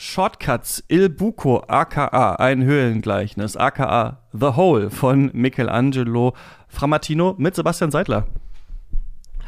[0.00, 6.34] Shortcuts Il Buco aka ein Höhlengleichnis aka The Hole von Michelangelo
[6.68, 8.26] Framatino mit Sebastian Seidler.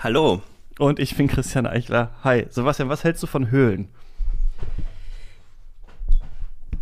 [0.01, 0.43] Hallo.
[0.79, 2.11] Und ich bin Christian Eichler.
[2.23, 2.45] Hi.
[2.51, 3.89] Sebastian, was hältst du von Höhlen?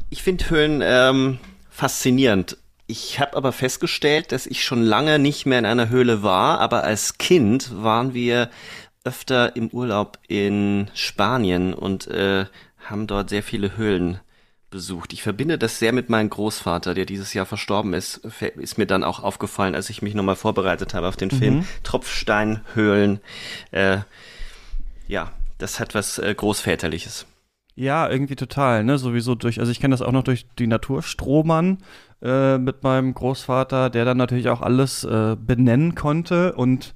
[0.08, 1.38] Ich finde Höhlen ähm,
[1.70, 2.56] faszinierend.
[2.88, 6.82] Ich habe aber festgestellt, dass ich schon lange nicht mehr in einer Höhle war, aber
[6.82, 8.50] als Kind waren wir
[9.04, 12.46] öfter im Urlaub in Spanien und äh,
[12.84, 14.20] haben dort sehr viele Höhlen
[14.70, 15.12] besucht.
[15.12, 18.18] Ich verbinde das sehr mit meinem Großvater, der dieses Jahr verstorben ist.
[18.56, 21.56] Ist mir dann auch aufgefallen, als ich mich nochmal vorbereitet habe auf den Film.
[21.56, 21.66] Mhm.
[21.82, 23.20] Tropfsteinhöhlen.
[23.72, 23.98] Äh,
[25.08, 27.26] ja, das hat was äh, Großväterliches.
[27.74, 28.98] Ja, irgendwie total, ne?
[28.98, 31.78] Sowieso durch, also ich kenne das auch noch durch die Naturstromern
[32.22, 36.52] äh, mit meinem Großvater, der dann natürlich auch alles äh, benennen konnte.
[36.54, 36.94] Und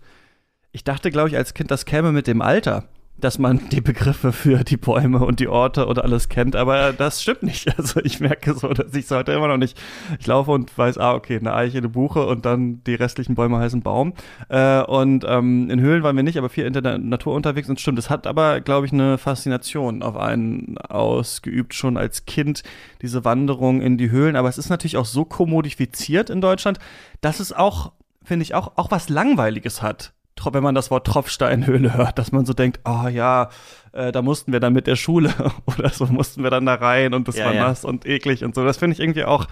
[0.72, 4.32] ich dachte, glaube ich, als Kind, das käme mit dem Alter dass man die Begriffe
[4.32, 7.72] für die Bäume und die Orte oder alles kennt, aber das stimmt nicht.
[7.84, 9.78] Also ich merke so, dass ich es heute immer noch nicht.
[10.18, 13.58] Ich laufe und weiß, ah, okay, eine Eiche, eine Buche und dann die restlichen Bäume
[13.58, 14.14] heißen Baum.
[14.48, 17.80] Äh, und ähm, in Höhlen waren wir nicht, aber viel in der Natur unterwegs und
[17.80, 17.98] stimmt.
[17.98, 22.62] Es hat aber, glaube ich, eine Faszination auf einen ausgeübt, schon als Kind,
[23.02, 24.36] diese Wanderung in die Höhlen.
[24.36, 26.78] Aber es ist natürlich auch so kommodifiziert in Deutschland,
[27.20, 27.92] dass es auch,
[28.22, 30.14] finde ich, auch, auch was Langweiliges hat
[30.52, 33.50] wenn man das Wort Tropfsteinhöhle hört, dass man so denkt, oh ja,
[33.92, 35.32] äh, da mussten wir dann mit der Schule
[35.66, 37.68] oder so mussten wir dann da rein und das ja, war ja.
[37.68, 38.64] nass und eklig und so.
[38.64, 39.46] Das finde ich irgendwie auch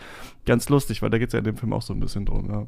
[0.44, 2.48] ganz lustig, weil da geht es ja in dem Film auch so ein bisschen drum,
[2.50, 2.66] ja.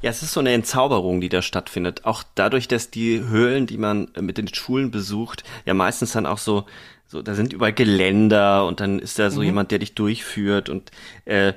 [0.00, 2.04] Ja, es ist so eine Entzauberung, die da stattfindet.
[2.04, 6.38] Auch dadurch, dass die Höhlen, die man mit den Schulen besucht, ja meistens dann auch
[6.38, 6.66] so
[7.12, 9.46] so, da sind überall Geländer und dann ist da so mhm.
[9.46, 10.90] jemand, der dich durchführt und
[11.26, 11.52] äh,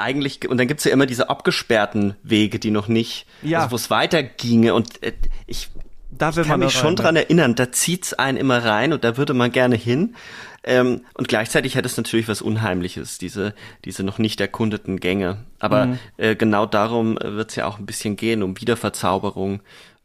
[0.00, 3.58] eigentlich, und dann gibt's ja immer diese abgesperrten Wege, die noch nicht, ja.
[3.58, 4.74] also wo es weiterginge.
[4.74, 5.12] Und äh,
[5.46, 5.68] ich,
[6.10, 7.22] da ich kann mich schon rein, dran ja.
[7.22, 10.14] erinnern, da zieht's einen immer rein und da würde man gerne hin.
[10.62, 15.38] Ähm, und gleichzeitig hat es natürlich was Unheimliches, diese, diese noch nicht erkundeten Gänge.
[15.58, 15.98] Aber mhm.
[16.18, 19.60] äh, genau darum wird's ja auch ein bisschen gehen, um Wiederverzauberung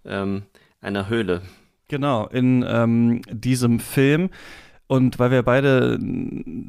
[0.05, 0.43] ähm,
[0.81, 1.41] einer Höhle.
[1.87, 4.29] Genau, in ähm, diesem Film
[4.87, 5.99] und weil wir beide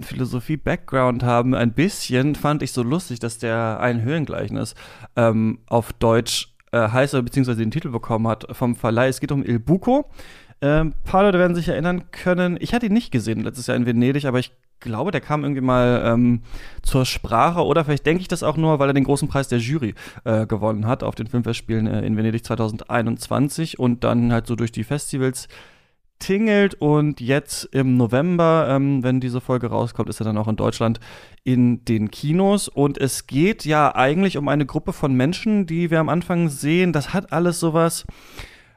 [0.00, 4.74] Philosophie-Background haben, ein bisschen fand ich so lustig, dass der ein Höhengleichnis
[5.16, 9.08] ähm, auf Deutsch äh, heißt, oder beziehungsweise den Titel bekommen hat vom Verleih.
[9.08, 10.10] Es geht um Il Buco.
[10.62, 12.56] Ähm, paar Leute werden sich erinnern können.
[12.60, 15.60] Ich hatte ihn nicht gesehen letztes Jahr in Venedig, aber ich glaube, der kam irgendwie
[15.60, 16.42] mal ähm,
[16.82, 19.58] zur Sprache oder vielleicht denke ich das auch nur, weil er den großen Preis der
[19.58, 19.94] Jury
[20.24, 24.72] äh, gewonnen hat auf den Filmfestspielen äh, in Venedig 2021 und dann halt so durch
[24.72, 25.48] die Festivals
[26.18, 30.56] tingelt und jetzt im November, ähm, wenn diese Folge rauskommt, ist er dann auch in
[30.56, 31.00] Deutschland
[31.44, 36.00] in den Kinos und es geht ja eigentlich um eine Gruppe von Menschen, die wir
[36.00, 36.92] am Anfang sehen.
[36.92, 38.06] Das hat alles sowas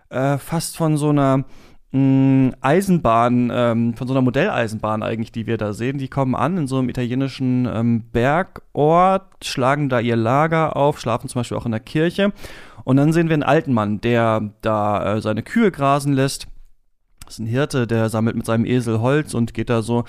[0.10, 1.46] äh, fast von so einer
[1.92, 5.98] mh, mm, Eisenbahn, ähm, von so einer Modelleisenbahn eigentlich, die wir da sehen.
[5.98, 11.30] Die kommen an in so einem italienischen ähm, Bergort, schlagen da ihr Lager auf, schlafen
[11.30, 12.34] zum Beispiel auch in der Kirche.
[12.84, 16.48] Und dann sehen wir einen alten Mann, der da äh, seine Kühe grasen lässt
[17.30, 20.06] das ist ein Hirte, der sammelt mit seinem Esel Holz und geht da so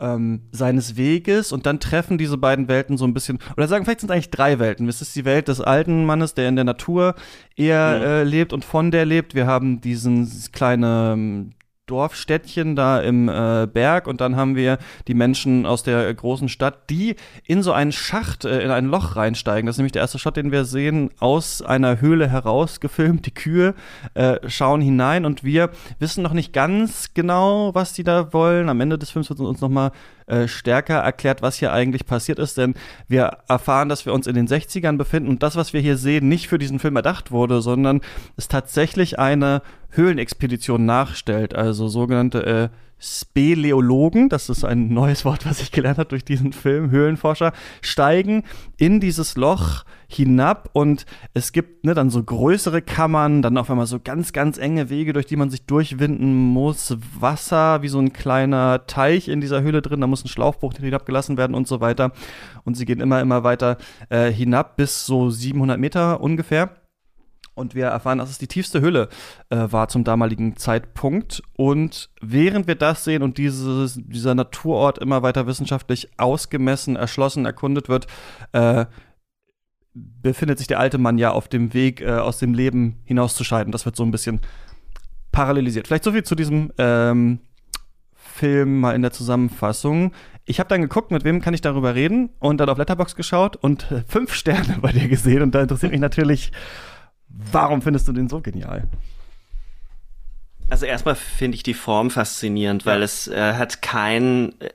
[0.00, 4.00] ähm, seines Weges und dann treffen diese beiden Welten so ein bisschen, oder sagen, vielleicht
[4.00, 4.88] sind es eigentlich drei Welten.
[4.88, 7.14] Es ist die Welt des alten Mannes, der in der Natur
[7.56, 8.04] eher mhm.
[8.04, 9.34] äh, lebt und von der lebt.
[9.34, 11.50] Wir haben diesen kleine ähm,
[11.86, 14.78] Dorfstädtchen da im äh, Berg und dann haben wir
[15.08, 19.16] die Menschen aus der großen Stadt, die in so einen Schacht, äh, in ein Loch
[19.16, 19.66] reinsteigen.
[19.66, 23.26] Das ist nämlich der erste Shot, den wir sehen, aus einer Höhle heraus gefilmt.
[23.26, 23.74] Die Kühe
[24.14, 28.68] äh, schauen hinein und wir wissen noch nicht ganz genau, was die da wollen.
[28.68, 29.90] Am Ende des Films wird uns noch mal
[30.26, 32.74] äh, stärker erklärt, was hier eigentlich passiert ist, denn
[33.08, 36.28] wir erfahren, dass wir uns in den 60ern befinden und das, was wir hier sehen,
[36.28, 38.00] nicht für diesen Film erdacht wurde, sondern
[38.36, 42.68] es tatsächlich eine Höhlenexpedition nachstellt, also sogenannte äh,
[43.02, 48.44] Speleologen, das ist ein neues Wort, was ich gelernt habe durch diesen Film, Höhlenforscher, steigen
[48.76, 51.04] in dieses Loch hinab und
[51.34, 55.12] es gibt ne, dann so größere Kammern, dann auf einmal so ganz, ganz enge Wege,
[55.12, 59.82] durch die man sich durchwinden muss, Wasser wie so ein kleiner Teich in dieser Höhle
[59.82, 62.12] drin, da muss ein Schlauchbruch hinabgelassen werden und so weiter.
[62.64, 63.78] Und sie gehen immer, immer weiter
[64.10, 66.81] äh, hinab bis so 700 Meter ungefähr
[67.54, 69.08] und wir erfahren, dass es die tiefste Höhle
[69.50, 71.42] äh, war zum damaligen Zeitpunkt.
[71.54, 77.88] Und während wir das sehen und dieses, dieser Naturort immer weiter wissenschaftlich ausgemessen, erschlossen, erkundet
[77.88, 78.06] wird,
[78.52, 78.86] äh,
[79.94, 83.72] befindet sich der alte Mann ja auf dem Weg, äh, aus dem Leben hinauszuscheiden.
[83.72, 84.40] Das wird so ein bisschen
[85.30, 85.86] parallelisiert.
[85.86, 87.40] Vielleicht so viel zu diesem ähm,
[88.14, 90.12] Film mal in der Zusammenfassung.
[90.44, 93.56] Ich habe dann geguckt, mit wem kann ich darüber reden und dann auf Letterbox geschaut
[93.56, 95.42] und äh, fünf Sterne bei dir gesehen.
[95.42, 96.52] Und da interessiert mich natürlich
[97.50, 98.88] Warum findest du den so genial?
[100.68, 103.04] Also erstmal finde ich die Form faszinierend, weil ja.
[103.04, 104.70] es äh, hat kein, äh,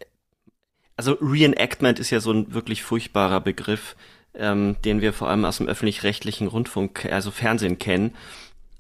[0.96, 3.96] also Reenactment ist ja so ein wirklich furchtbarer Begriff,
[4.36, 8.14] ähm, den wir vor allem aus dem öffentlich-rechtlichen Rundfunk, also Fernsehen kennen,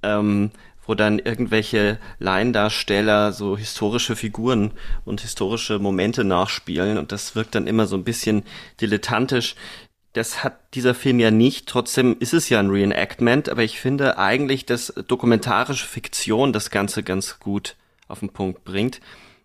[0.03, 0.51] ähm,
[0.85, 4.71] wo dann irgendwelche Laiendarsteller so historische Figuren
[5.03, 8.44] und historische Momente nachspielen und das wirkt dann immer so ein bisschen
[8.79, 9.56] dilettantisch.
[10.13, 14.18] Das hat dieser Film ja nicht, trotzdem ist es ja ein Reenactment, aber ich finde
[14.18, 17.75] eigentlich, dass dokumentarische Fiktion das Ganze ganz gut
[18.07, 19.00] auf den Punkt bringt,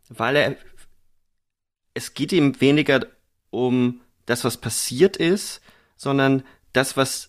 [0.09, 0.57] weil er
[1.95, 3.07] es geht ihm weniger
[3.51, 5.61] um das, was passiert ist,
[5.97, 6.43] sondern
[6.73, 7.29] das, was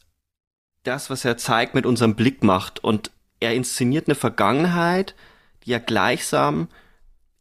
[0.84, 2.84] das, was er zeigt, mit unserem Blick macht.
[2.84, 5.16] Und er inszeniert eine Vergangenheit,
[5.66, 6.68] die ja gleichsam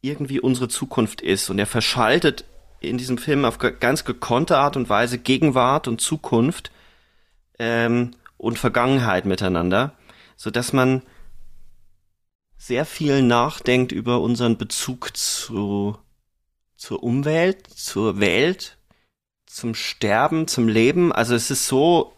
[0.01, 1.49] irgendwie unsere Zukunft ist.
[1.49, 2.45] Und er verschaltet
[2.83, 6.71] in diesem Film auf ganz gekonnte Art und Weise Gegenwart und Zukunft
[7.59, 9.93] ähm, und Vergangenheit miteinander,
[10.35, 11.01] so dass man
[12.57, 15.97] sehr viel nachdenkt über unseren Bezug zu
[16.75, 18.77] zur Umwelt, zur Welt,
[19.45, 21.13] zum Sterben, zum Leben.
[21.13, 22.11] Also es ist so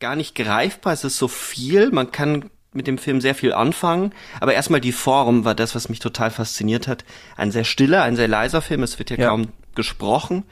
[0.00, 4.14] gar nicht greifbar, es ist so viel, man kann mit dem Film sehr viel anfangen,
[4.40, 7.04] aber erstmal die Form war das, was mich total fasziniert hat.
[7.36, 9.28] Ein sehr stiller, ein sehr leiser Film, es wird ja, ja.
[9.28, 10.44] kaum gesprochen,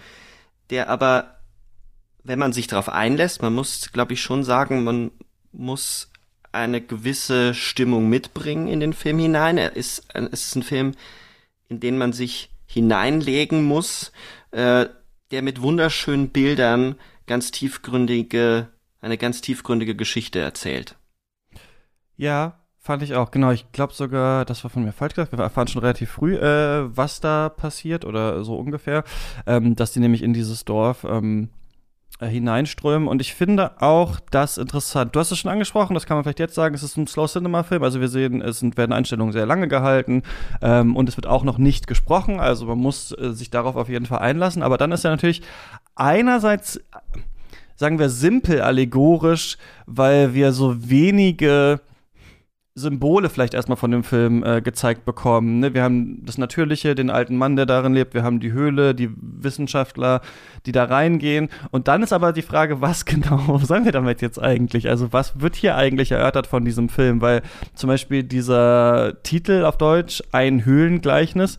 [0.71, 1.39] der aber,
[2.23, 5.11] wenn man sich darauf einlässt, man muss, glaube ich, schon sagen, man
[5.53, 6.11] muss
[6.53, 9.59] eine gewisse Stimmung mitbringen in den Film hinein.
[9.59, 10.95] Er ist, es ist ein Film,
[11.69, 14.13] in den man sich hineinlegen muss,
[14.53, 14.87] äh,
[15.31, 18.69] der mit wunderschönen Bildern ganz tiefgründige,
[19.01, 20.97] eine ganz tiefgründige Geschichte erzählt.
[22.17, 23.31] Ja, fand ich auch.
[23.31, 25.33] Genau, ich glaube sogar, das war von mir falsch gesagt.
[25.33, 29.05] Wir erfahren schon relativ früh, äh, was da passiert oder so ungefähr,
[29.47, 31.49] ähm, dass die nämlich in dieses Dorf ähm,
[32.21, 33.09] äh, hineinströmen.
[33.09, 35.17] Und ich finde auch das interessant.
[35.17, 37.27] Du hast es schon angesprochen, das kann man vielleicht jetzt sagen, es ist ein Slow
[37.27, 37.83] Cinema Film.
[37.83, 40.23] Also wir sehen, es sind, werden Einstellungen sehr lange gehalten
[40.61, 42.39] ähm, und es wird auch noch nicht gesprochen.
[42.39, 44.63] Also man muss äh, sich darauf auf jeden Fall einlassen.
[44.63, 45.41] Aber dann ist ja natürlich
[45.95, 46.79] einerseits,
[47.77, 49.57] sagen wir, simpel allegorisch,
[49.87, 51.81] weil wir so wenige
[52.77, 55.61] Symbole vielleicht erstmal von dem Film äh, gezeigt bekommen.
[55.61, 55.75] Ne?
[55.75, 59.11] Wir haben das Natürliche, den alten Mann, der darin lebt, wir haben die Höhle, die
[59.17, 60.23] Wissenschaftler,
[60.67, 61.51] die da reingehen.
[61.71, 64.89] Und dann ist aber die Frage, was genau sollen wir damit jetzt eigentlich?
[64.89, 67.21] Also was wird hier eigentlich erörtert von diesem Film?
[67.21, 67.43] Weil
[67.75, 71.59] zum Beispiel dieser Titel auf Deutsch, ein Höhlengleichnis,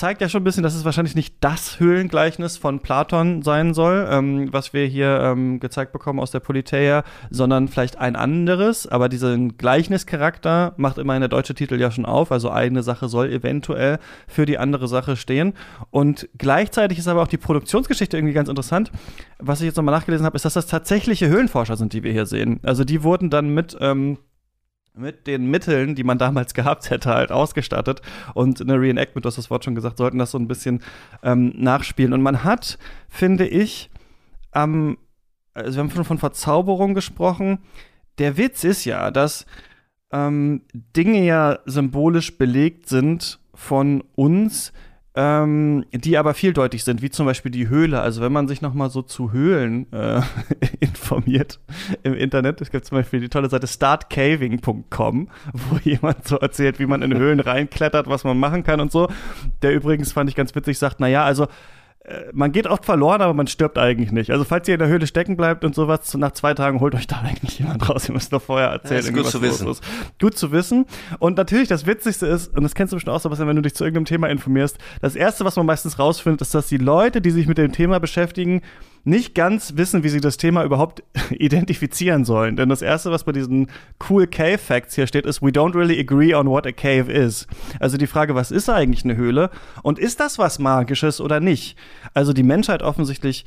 [0.00, 4.08] zeigt ja schon ein bisschen, dass es wahrscheinlich nicht das Höhlengleichnis von Platon sein soll,
[4.10, 8.86] ähm, was wir hier ähm, gezeigt bekommen aus der Politeia, sondern vielleicht ein anderes.
[8.86, 12.32] Aber diesen Gleichnischarakter macht immerhin der deutsche Titel ja schon auf.
[12.32, 15.52] Also eine Sache soll eventuell für die andere Sache stehen.
[15.90, 18.90] Und gleichzeitig ist aber auch die Produktionsgeschichte irgendwie ganz interessant.
[19.38, 22.24] Was ich jetzt nochmal nachgelesen habe, ist, dass das tatsächliche Höhlenforscher sind, die wir hier
[22.24, 22.60] sehen.
[22.62, 24.16] Also die wurden dann mit ähm,
[24.94, 28.02] mit den Mitteln, die man damals gehabt hätte, halt ausgestattet.
[28.34, 30.82] Und eine Reenactment, du hast das Wort schon gesagt, sollten das so ein bisschen
[31.22, 32.12] ähm, nachspielen.
[32.12, 32.78] Und man hat,
[33.08, 33.90] finde ich,
[34.54, 34.98] ähm,
[35.54, 37.58] also wir haben schon von Verzauberung gesprochen.
[38.18, 39.46] Der Witz ist ja, dass
[40.12, 44.72] ähm, Dinge ja symbolisch belegt sind von uns,
[45.14, 48.00] ähm, die aber vieldeutig sind, wie zum Beispiel die Höhle.
[48.00, 50.20] Also wenn man sich noch mal so zu Höhlen äh,
[50.80, 51.58] informiert
[52.02, 56.86] im Internet, es gibt zum Beispiel die tolle Seite startcaving.com, wo jemand so erzählt, wie
[56.86, 59.08] man in Höhlen reinklettert, was man machen kann und so.
[59.62, 61.48] Der übrigens fand ich ganz witzig, sagt, na ja, also
[62.32, 64.30] man geht oft verloren, aber man stirbt eigentlich nicht.
[64.30, 67.06] Also falls ihr in der Höhle stecken bleibt und sowas, nach zwei Tagen holt euch
[67.06, 68.08] da eigentlich jemand raus.
[68.08, 69.02] Ihr müsst doch vorher erzählen.
[69.02, 69.68] Ja, ist gut zu wissen.
[69.68, 69.84] Ist.
[70.18, 70.86] Gut zu wissen.
[71.18, 73.74] Und natürlich das Witzigste ist, und das kennst du bestimmt auch so, wenn du dich
[73.74, 77.30] zu irgendeinem Thema informierst, das Erste, was man meistens rausfindet, ist, dass die Leute, die
[77.30, 78.62] sich mit dem Thema beschäftigen,
[79.04, 82.56] nicht ganz wissen, wie sie das Thema überhaupt identifizieren sollen.
[82.56, 83.68] Denn das erste, was bei diesen
[84.08, 87.46] cool Cave Facts hier steht, ist, we don't really agree on what a cave is.
[87.78, 89.50] Also die Frage, was ist eigentlich eine Höhle?
[89.82, 91.76] Und ist das was Magisches oder nicht?
[92.14, 93.44] Also die Menschheit offensichtlich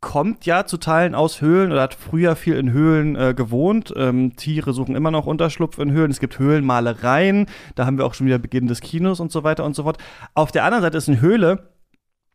[0.00, 3.92] kommt ja zu Teilen aus Höhlen oder hat früher viel in Höhlen äh, gewohnt.
[3.96, 6.10] Ähm, Tiere suchen immer noch Unterschlupf in Höhlen.
[6.10, 7.46] Es gibt Höhlenmalereien.
[7.74, 9.96] Da haben wir auch schon wieder Beginn des Kinos und so weiter und so fort.
[10.34, 11.70] Auf der anderen Seite ist eine Höhle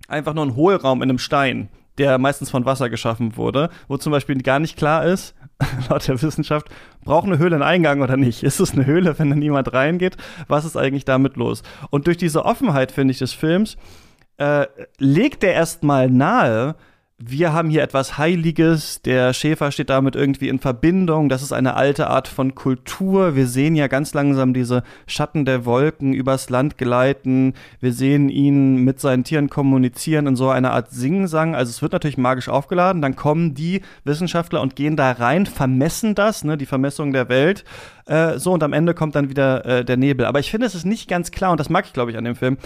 [0.07, 4.11] einfach nur ein Hohlraum in einem Stein der meistens von Wasser geschaffen wurde, wo zum
[4.11, 5.35] Beispiel gar nicht klar ist,
[5.89, 6.69] laut der Wissenschaft,
[7.03, 8.43] braucht eine Höhle einen Eingang oder nicht?
[8.43, 10.17] Ist es eine Höhle, wenn da niemand reingeht?
[10.47, 11.61] Was ist eigentlich damit los?
[11.89, 13.77] Und durch diese Offenheit, finde ich, des Films,
[14.37, 16.75] äh, legt er erstmal nahe,
[17.21, 21.75] wir haben hier etwas Heiliges, der Schäfer steht damit irgendwie in Verbindung, das ist eine
[21.75, 23.35] alte Art von Kultur.
[23.35, 28.77] Wir sehen ja ganz langsam diese Schatten der Wolken übers Land gleiten, wir sehen ihn
[28.85, 31.55] mit seinen Tieren kommunizieren in so einer Art Singsang.
[31.55, 36.15] Also es wird natürlich magisch aufgeladen, dann kommen die Wissenschaftler und gehen da rein, vermessen
[36.15, 37.65] das, ne, die Vermessung der Welt.
[38.05, 40.25] Äh, so, und am Ende kommt dann wieder äh, der Nebel.
[40.25, 42.23] Aber ich finde, es ist nicht ganz klar, und das mag ich, glaube ich, an
[42.23, 42.57] dem Film,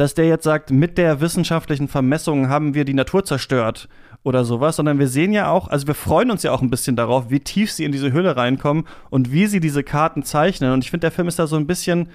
[0.00, 3.86] dass der jetzt sagt, mit der wissenschaftlichen Vermessung haben wir die Natur zerstört
[4.22, 6.96] oder sowas, sondern wir sehen ja auch, also wir freuen uns ja auch ein bisschen
[6.96, 10.72] darauf, wie tief sie in diese Höhle reinkommen und wie sie diese Karten zeichnen.
[10.72, 12.08] Und ich finde, der Film ist da so ein bisschen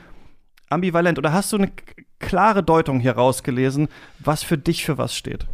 [0.70, 1.20] ambivalent.
[1.20, 1.72] Oder hast du eine
[2.18, 3.88] klare Deutung hier rausgelesen,
[4.18, 5.46] was für dich für was steht?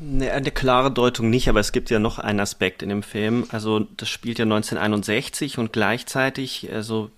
[0.00, 3.46] Ne, eine klare Deutung nicht, aber es gibt ja noch einen Aspekt in dem Film.
[3.52, 7.10] Also das spielt ja 1961 und gleichzeitig, also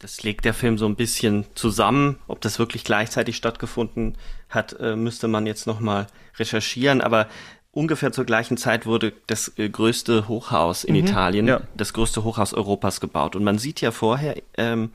[0.00, 2.18] das legt der Film so ein bisschen zusammen.
[2.26, 4.16] Ob das wirklich gleichzeitig stattgefunden
[4.48, 6.06] hat, äh, müsste man jetzt noch mal
[6.38, 7.02] recherchieren.
[7.02, 7.28] Aber
[7.70, 11.60] ungefähr zur gleichen Zeit wurde das äh, größte Hochhaus in mhm, Italien, ja.
[11.76, 13.36] das größte Hochhaus Europas gebaut.
[13.36, 14.90] Und man sieht ja vorher ähm,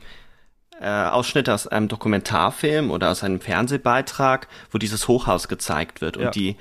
[0.80, 6.16] äh, Ausschnitte aus einem Dokumentarfilm oder aus einem Fernsehbeitrag, wo dieses Hochhaus gezeigt wird.
[6.16, 6.30] Und ja.
[6.32, 6.56] die,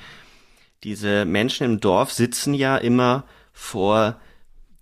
[0.83, 3.23] diese Menschen im Dorf sitzen ja immer
[3.53, 4.17] vor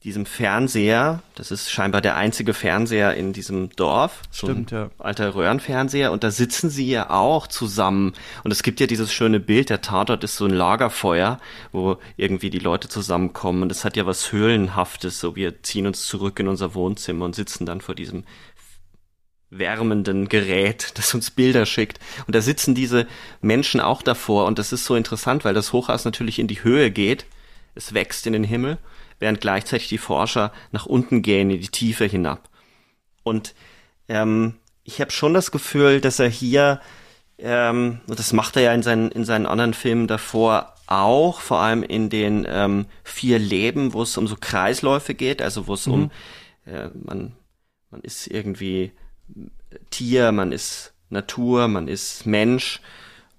[0.04, 4.22] diesem Fernseher, das ist scheinbar der einzige Fernseher in diesem Dorf.
[4.34, 4.90] Stimmt, so ja.
[4.98, 6.12] Alter Röhrenfernseher.
[6.12, 8.14] Und da sitzen sie ja auch zusammen.
[8.44, 11.40] Und es gibt ja dieses schöne Bild, der Tatort ist so ein Lagerfeuer,
[11.72, 13.64] wo irgendwie die Leute zusammenkommen.
[13.64, 15.22] Und es hat ja was Höhlenhaftes.
[15.22, 18.26] So, wir ziehen uns zurück in unser Wohnzimmer und sitzen dann vor diesem
[19.50, 22.00] wärmenden Gerät, das uns Bilder schickt.
[22.28, 23.08] Und da sitzen diese
[23.40, 24.48] Menschen auch davor.
[24.48, 27.26] Und das ist so interessant, weil das Hochhaus natürlich in die Höhe geht.
[27.74, 28.80] Es wächst in den Himmel
[29.24, 32.50] während gleichzeitig die Forscher nach unten gehen, in die Tiefe hinab.
[33.24, 33.56] Und
[34.10, 36.82] ähm, ich habe schon das Gefühl, dass er hier,
[37.38, 41.60] ähm, und das macht er ja in seinen, in seinen anderen Filmen davor auch, vor
[41.60, 45.88] allem in den ähm, vier Leben, wo es um so Kreisläufe geht, also wo es
[45.88, 45.94] mhm.
[45.94, 46.12] um,
[46.66, 47.32] äh, man,
[47.90, 48.92] man ist irgendwie
[49.90, 52.82] Tier, man ist Natur, man ist Mensch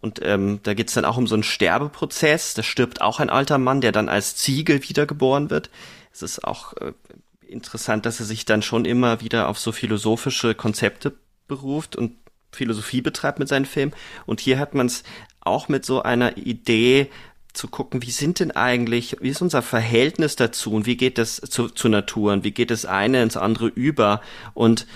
[0.05, 2.53] und ähm, da geht's dann auch um so einen Sterbeprozess.
[2.53, 5.71] Da stirbt auch ein alter Mann, der dann als Ziegel wiedergeboren wird.
[6.13, 6.93] Es ist auch äh,
[7.41, 11.15] interessant, dass er sich dann schon immer wieder auf so philosophische Konzepte
[11.49, 12.17] beruft und
[12.53, 13.95] Philosophie betreibt mit seinen Filmen.
[14.27, 15.05] Und hier hat man es
[15.41, 17.11] auch mit so einer Idee
[17.55, 21.37] zu gucken, wie sind denn eigentlich, wie ist unser Verhältnis dazu und wie geht das
[21.37, 24.21] zu, zur Natur und wie geht das eine ins andere über
[24.53, 24.87] und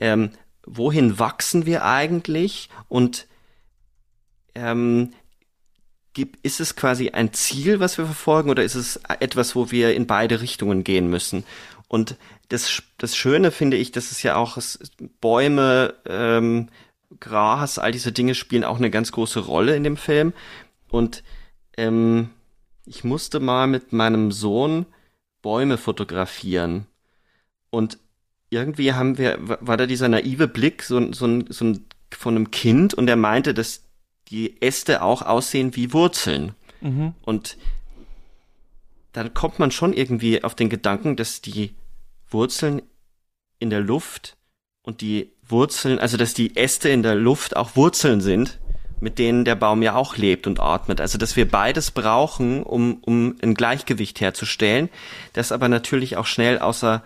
[0.00, 0.30] ähm,
[0.66, 3.28] wohin wachsen wir eigentlich und
[4.56, 5.12] ähm,
[6.42, 10.06] ist es quasi ein Ziel, was wir verfolgen, oder ist es etwas, wo wir in
[10.06, 11.44] beide Richtungen gehen müssen?
[11.88, 12.16] Und
[12.48, 14.58] das, das Schöne finde ich, dass es ja auch
[15.20, 16.68] Bäume, ähm,
[17.20, 20.32] Gras, all diese Dinge spielen auch eine ganz große Rolle in dem Film.
[20.88, 21.22] Und
[21.76, 22.30] ähm,
[22.84, 24.86] ich musste mal mit meinem Sohn
[25.42, 26.86] Bäume fotografieren.
[27.70, 27.98] Und
[28.50, 31.74] irgendwie haben wir, war da dieser naive Blick so, so, so
[32.12, 33.85] von einem Kind und er meinte, dass
[34.28, 36.54] die Äste auch aussehen wie Wurzeln.
[36.80, 37.14] Mhm.
[37.22, 37.56] Und
[39.12, 41.74] dann kommt man schon irgendwie auf den Gedanken, dass die
[42.28, 42.82] Wurzeln
[43.58, 44.36] in der Luft
[44.82, 48.58] und die Wurzeln, also dass die Äste in der Luft auch Wurzeln sind,
[49.00, 51.00] mit denen der Baum ja auch lebt und atmet.
[51.00, 54.88] Also dass wir beides brauchen, um, um ein Gleichgewicht herzustellen,
[55.32, 57.02] das aber natürlich auch schnell außer,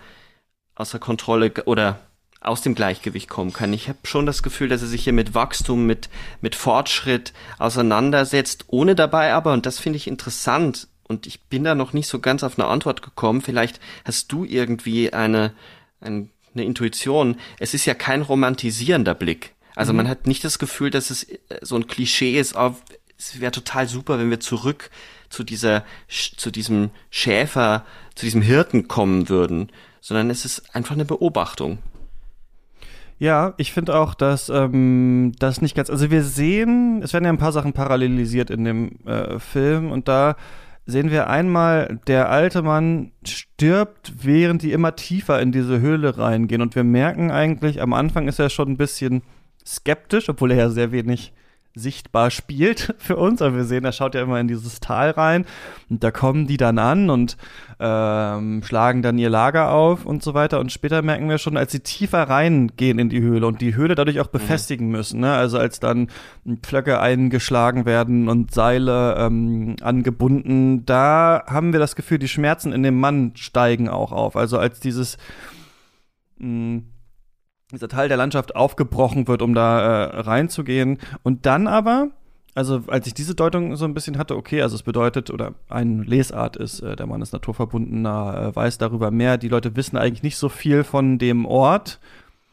[0.75, 2.01] außer Kontrolle oder
[2.41, 3.73] aus dem Gleichgewicht kommen kann.
[3.73, 6.09] Ich habe schon das Gefühl, dass er sich hier mit Wachstum, mit,
[6.41, 11.75] mit Fortschritt auseinandersetzt, ohne dabei aber, und das finde ich interessant, und ich bin da
[11.75, 15.53] noch nicht so ganz auf eine Antwort gekommen, vielleicht hast du irgendwie eine,
[16.01, 17.37] eine, eine Intuition.
[17.59, 19.53] Es ist ja kein romantisierender Blick.
[19.75, 19.99] Also mhm.
[19.99, 22.83] man hat nicht das Gefühl, dass es äh, so ein Klischee ist, auf,
[23.19, 24.91] es wäre total super, wenn wir zurück
[25.31, 29.71] zu dieser, zu diesem Schäfer, zu diesem Hirten kommen würden,
[30.01, 31.79] sondern es ist einfach eine Beobachtung.
[33.21, 35.91] Ja, ich finde auch, dass ähm, das nicht ganz.
[35.91, 40.09] Also wir sehen, es werden ja ein paar Sachen parallelisiert in dem äh, Film und
[40.09, 40.37] da
[40.87, 46.63] sehen wir einmal, der alte Mann stirbt, während die immer tiefer in diese Höhle reingehen.
[46.63, 49.23] Und wir merken eigentlich, am Anfang ist er schon ein bisschen
[49.67, 51.35] skeptisch, obwohl er ja sehr wenig
[51.75, 53.43] sichtbar spielt für uns.
[53.43, 55.47] Aber wir sehen, er schaut ja immer in dieses Tal rein
[55.89, 57.37] und da kommen die dann an und
[57.79, 60.61] ähm, schlagen dann ihr Lager auf und so weiter.
[60.61, 63.95] Und später merken wir schon, als sie tiefer reingehen in die Höhle und die Höhle
[63.95, 64.39] dadurch auch mhm.
[64.39, 65.21] befestigen müssen.
[65.21, 65.33] Ne?
[65.33, 66.09] Also als dann
[66.63, 72.83] Pflöcke eingeschlagen werden und Seile ähm, angebunden, da haben wir das Gefühl, die Schmerzen in
[72.83, 74.37] dem Mann steigen auch auf.
[74.37, 75.17] Also als dieses
[76.39, 76.83] mh,
[77.73, 80.99] dieser Teil der Landschaft aufgebrochen wird, um da äh, reinzugehen.
[81.23, 82.09] Und dann aber,
[82.55, 86.03] also als ich diese Deutung so ein bisschen hatte, okay, also es bedeutet, oder eine
[86.03, 89.39] Lesart ist, äh, der Mann ist naturverbundener, äh, weiß darüber mehr.
[89.39, 92.01] Die Leute wissen eigentlich nicht so viel von dem Ort.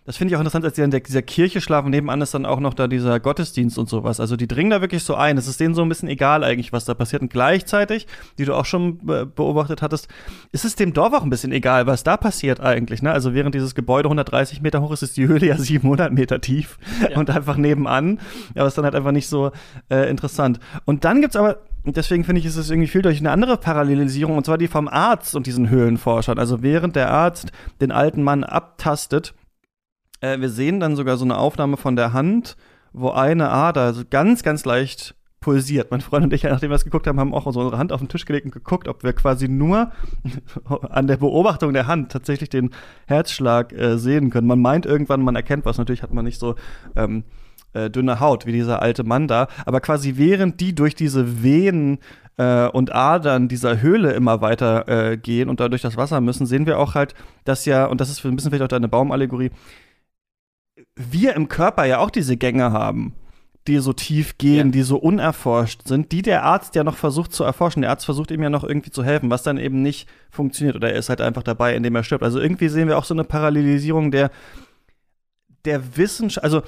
[0.07, 2.61] Das finde ich auch interessant, als die in dieser Kirche schlafen, nebenan ist dann auch
[2.61, 4.21] noch da dieser Gottesdienst und sowas.
[4.21, 5.37] Also die dringen da wirklich so ein.
[5.37, 7.21] Es ist denen so ein bisschen egal eigentlich, was da passiert.
[7.21, 10.07] Und gleichzeitig, wie du auch schon beobachtet hattest,
[10.53, 13.01] ist es dem Dorf auch ein bisschen egal, was da passiert eigentlich.
[13.01, 13.11] Ne?
[13.11, 16.77] Also während dieses Gebäude 130 Meter hoch ist, ist die Höhle ja 700 Meter tief
[17.01, 17.17] ja.
[17.17, 18.21] und einfach nebenan.
[18.55, 19.51] Aber ist dann halt einfach nicht so
[19.89, 20.61] äh, interessant.
[20.85, 24.37] Und dann gibt's aber deswegen finde ich, ist es irgendwie viel durch eine andere Parallelisierung,
[24.37, 26.39] und zwar die vom Arzt und diesen Höhlenforschern.
[26.39, 29.33] Also während der Arzt den alten Mann abtastet,
[30.21, 32.57] äh, wir sehen dann sogar so eine Aufnahme von der Hand,
[32.93, 35.91] wo eine Ader so ganz, ganz leicht pulsiert.
[35.91, 37.99] Mein Freund und ich, nachdem wir es geguckt haben, haben auch so unsere Hand auf
[37.99, 39.91] den Tisch gelegt und geguckt, ob wir quasi nur
[40.89, 42.71] an der Beobachtung der Hand tatsächlich den
[43.05, 44.47] Herzschlag äh, sehen können.
[44.47, 45.77] Man meint irgendwann, man erkennt was.
[45.77, 46.55] Natürlich hat man nicht so
[46.95, 47.23] ähm,
[47.73, 51.99] äh, dünne Haut wie dieser alte Mann da, aber quasi während die durch diese Venen
[52.37, 56.65] äh, und Adern dieser Höhle immer weiter äh, gehen und dadurch das Wasser müssen, sehen
[56.65, 59.51] wir auch halt, dass ja, und das ist ein bisschen vielleicht auch eine Baumallegorie,
[60.97, 63.13] wir im Körper ja auch diese Gänge haben,
[63.67, 64.71] die so tief gehen, ja.
[64.71, 67.81] die so unerforscht sind, die der Arzt ja noch versucht zu erforschen.
[67.81, 70.91] Der Arzt versucht ihm ja noch irgendwie zu helfen, was dann eben nicht funktioniert oder
[70.91, 72.23] er ist halt einfach dabei, indem er stirbt.
[72.23, 74.31] Also irgendwie sehen wir auch so eine Parallelisierung der
[75.65, 76.61] der Wissenschaft, also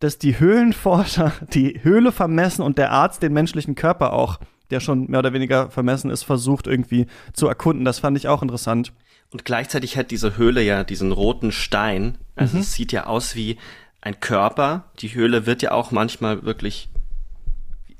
[0.00, 5.06] dass die Höhlenforscher die Höhle vermessen und der Arzt den menschlichen Körper auch, der schon
[5.08, 7.84] mehr oder weniger vermessen ist, versucht irgendwie zu erkunden.
[7.84, 8.92] Das fand ich auch interessant.
[9.30, 12.18] Und gleichzeitig hat diese Höhle ja diesen roten Stein.
[12.34, 12.62] Also mhm.
[12.62, 13.58] es sieht ja aus wie
[14.00, 14.90] ein Körper.
[14.98, 16.88] Die Höhle wird ja auch manchmal wirklich,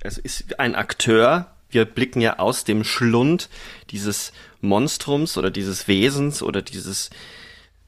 [0.00, 1.54] es ist ein Akteur.
[1.68, 3.48] Wir blicken ja aus dem Schlund
[3.90, 7.10] dieses Monstrums oder dieses Wesens oder dieses,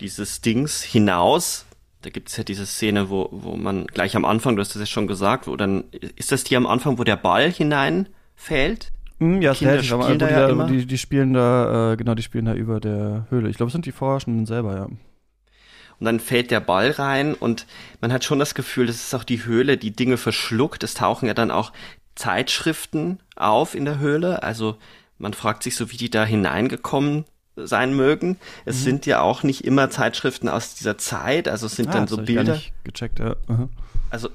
[0.00, 1.66] dieses Dings hinaus.
[2.02, 4.80] Da gibt es ja diese Szene, wo, wo man gleich am Anfang, du hast das
[4.80, 5.84] ja schon gesagt, wo dann,
[6.16, 8.92] ist das die am Anfang, wo der Ball hineinfällt?
[9.18, 10.66] Hm, ja, Kinder spielen da ja immer.
[10.66, 13.48] Die, die spielen da, äh, genau, die spielen da über der Höhle.
[13.48, 14.84] Ich glaube, es sind die Forschenden selber, ja.
[14.84, 17.66] Und dann fällt der Ball rein und
[18.00, 20.82] man hat schon das Gefühl, das ist auch die Höhle, die Dinge verschluckt.
[20.82, 21.72] Es tauchen ja dann auch
[22.16, 24.42] Zeitschriften auf in der Höhle.
[24.42, 24.76] Also
[25.18, 28.36] man fragt sich so, wie die da hineingekommen sein mögen.
[28.64, 28.82] Es mhm.
[28.82, 32.16] sind ja auch nicht immer Zeitschriften aus dieser Zeit, also es sind ah, dann so
[32.16, 32.60] Bilder.
[32.84, 33.36] gecheckt, ja.
[33.48, 33.68] Uh
[34.10, 34.30] Also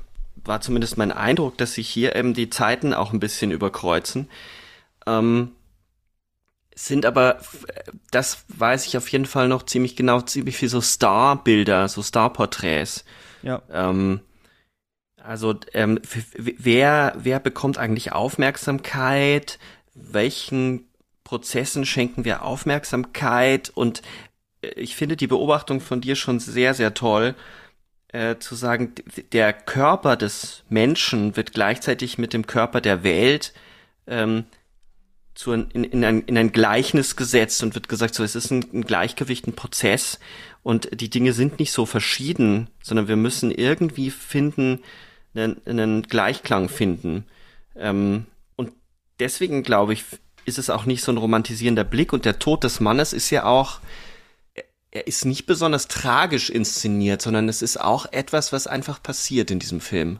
[0.45, 4.29] war zumindest mein Eindruck, dass sich hier eben die Zeiten auch ein bisschen überkreuzen.
[5.07, 5.53] Ähm,
[6.75, 7.39] sind aber,
[8.11, 13.03] das weiß ich auf jeden Fall noch ziemlich genau, ziemlich viel so Star-Bilder, so Star-Porträts.
[13.41, 13.63] Ja.
[13.71, 14.19] Ähm,
[15.17, 15.99] also ähm,
[16.35, 19.57] wer, wer bekommt eigentlich Aufmerksamkeit?
[19.95, 20.87] Welchen
[21.23, 23.71] Prozessen schenken wir Aufmerksamkeit?
[23.73, 24.03] Und
[24.61, 27.33] äh, ich finde die Beobachtung von dir schon sehr, sehr toll,
[28.09, 28.93] äh, zu sagen,
[29.31, 33.53] der Körper des Menschen wird gleichzeitig mit dem Körper der Welt
[34.05, 34.45] ähm,
[35.37, 38.65] zu in, in, ein, in ein Gleichnis gesetzt und wird gesagt, so es ist ein,
[38.73, 40.19] ein Gleichgewicht, ein Prozess
[40.63, 44.79] und die Dinge sind nicht so verschieden, sondern wir müssen irgendwie finden,
[45.35, 47.25] einen, einen Gleichklang finden.
[47.75, 48.71] Ähm, und
[49.19, 50.05] deswegen glaube ich,
[50.45, 53.45] ist es auch nicht so ein romantisierender Blick und der Tod des Mannes ist ja
[53.45, 53.79] auch,
[54.89, 59.59] er ist nicht besonders tragisch inszeniert, sondern es ist auch etwas, was einfach passiert in
[59.59, 60.19] diesem Film.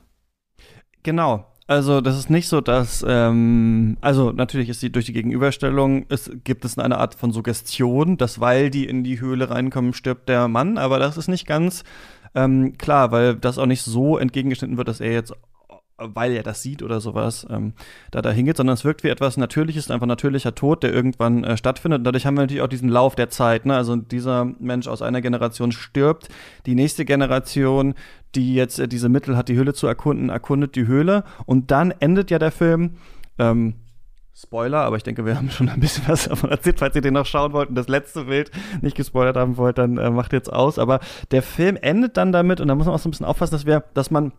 [1.02, 6.06] Genau, also das ist nicht so, dass ähm, also natürlich ist die durch die Gegenüberstellung
[6.10, 10.30] es gibt es eine Art von Suggestion, dass weil die in die Höhle reinkommen stirbt
[10.30, 11.84] der Mann, aber das ist nicht ganz
[12.36, 15.34] ähm, klar, weil das auch nicht so entgegengeschnitten wird, dass er jetzt
[15.98, 17.74] weil er das sieht oder sowas, ähm,
[18.12, 21.58] da da hingeht, sondern es wirkt wie etwas Natürliches, einfach natürlicher Tod, der irgendwann äh,
[21.58, 22.00] stattfindet.
[22.00, 23.66] Und dadurch haben wir natürlich auch diesen Lauf der Zeit.
[23.66, 23.76] Ne?
[23.76, 26.30] Also dieser Mensch aus einer Generation stirbt,
[26.66, 27.96] die nächste Generation,
[28.36, 31.92] die jetzt äh, diese Mittel hat, die Höhle zu erkunden, erkundet die Höhle und dann
[31.92, 32.98] endet ja der Film.
[33.38, 33.76] Ähm,
[34.40, 36.80] Spoiler, aber ich denke, wir haben schon ein bisschen was davon erzählt.
[36.80, 39.98] Falls ihr den noch schauen wollt und das letzte Bild nicht gespoilert haben wollt, dann
[39.98, 40.78] äh, macht jetzt aus.
[40.78, 41.00] Aber
[41.32, 43.66] der Film endet dann damit und da muss man auch so ein bisschen aufpassen, dass
[43.66, 44.34] wir, dass man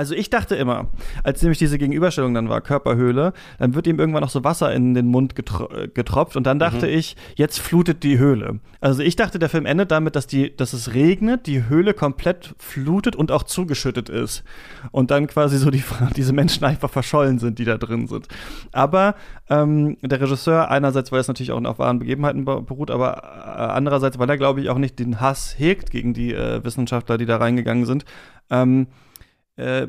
[0.00, 0.86] also ich dachte immer,
[1.24, 4.94] als nämlich diese Gegenüberstellung dann war, Körperhöhle, dann wird ihm irgendwann noch so Wasser in
[4.94, 6.94] den Mund getro getropft und dann dachte mhm.
[6.94, 8.60] ich, jetzt flutet die Höhle.
[8.80, 12.54] Also ich dachte, der Film endet damit, dass, die, dass es regnet, die Höhle komplett
[12.56, 14.42] flutet und auch zugeschüttet ist.
[14.90, 15.84] Und dann quasi so die,
[16.16, 18.26] diese Menschen einfach verschollen sind, die da drin sind.
[18.72, 19.16] Aber
[19.50, 24.18] ähm, der Regisseur, einerseits, weil es natürlich auch auf wahren Begebenheiten beruht, aber äh, andererseits,
[24.18, 27.36] weil er, glaube ich, auch nicht den Hass hegt gegen die äh, Wissenschaftler, die da
[27.36, 28.06] reingegangen sind,
[28.48, 28.86] ähm,
[29.60, 29.88] äh,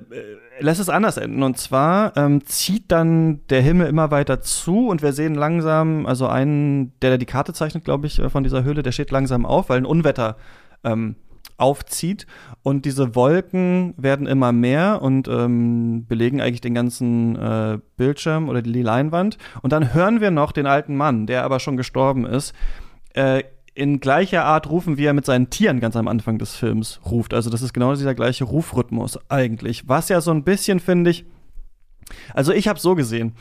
[0.60, 1.43] lässt es anders enden.
[1.43, 6.27] Und zwar ähm, zieht dann der Himmel immer weiter zu und wir sehen langsam, also
[6.27, 9.69] einen, der die Karte zeichnet, glaube ich, äh, von dieser Höhle, der steht langsam auf,
[9.69, 10.38] weil ein Unwetter
[10.84, 11.15] ähm,
[11.57, 12.27] aufzieht
[12.63, 18.62] und diese Wolken werden immer mehr und ähm, belegen eigentlich den ganzen äh, Bildschirm oder
[18.62, 19.38] die Leinwand.
[19.62, 22.53] Und dann hören wir noch den alten Mann, der aber schon gestorben ist,
[23.13, 26.99] äh, in gleicher Art rufen, wie er mit seinen Tieren ganz am Anfang des Films
[27.05, 27.34] ruft.
[27.34, 29.88] Also das ist genau dieser gleiche Rufrhythmus eigentlich.
[29.88, 31.25] Was ja so ein bisschen, finde ich,
[32.34, 33.34] also ich habe so gesehen,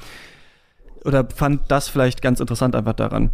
[1.04, 3.30] oder fand das vielleicht ganz interessant einfach daran,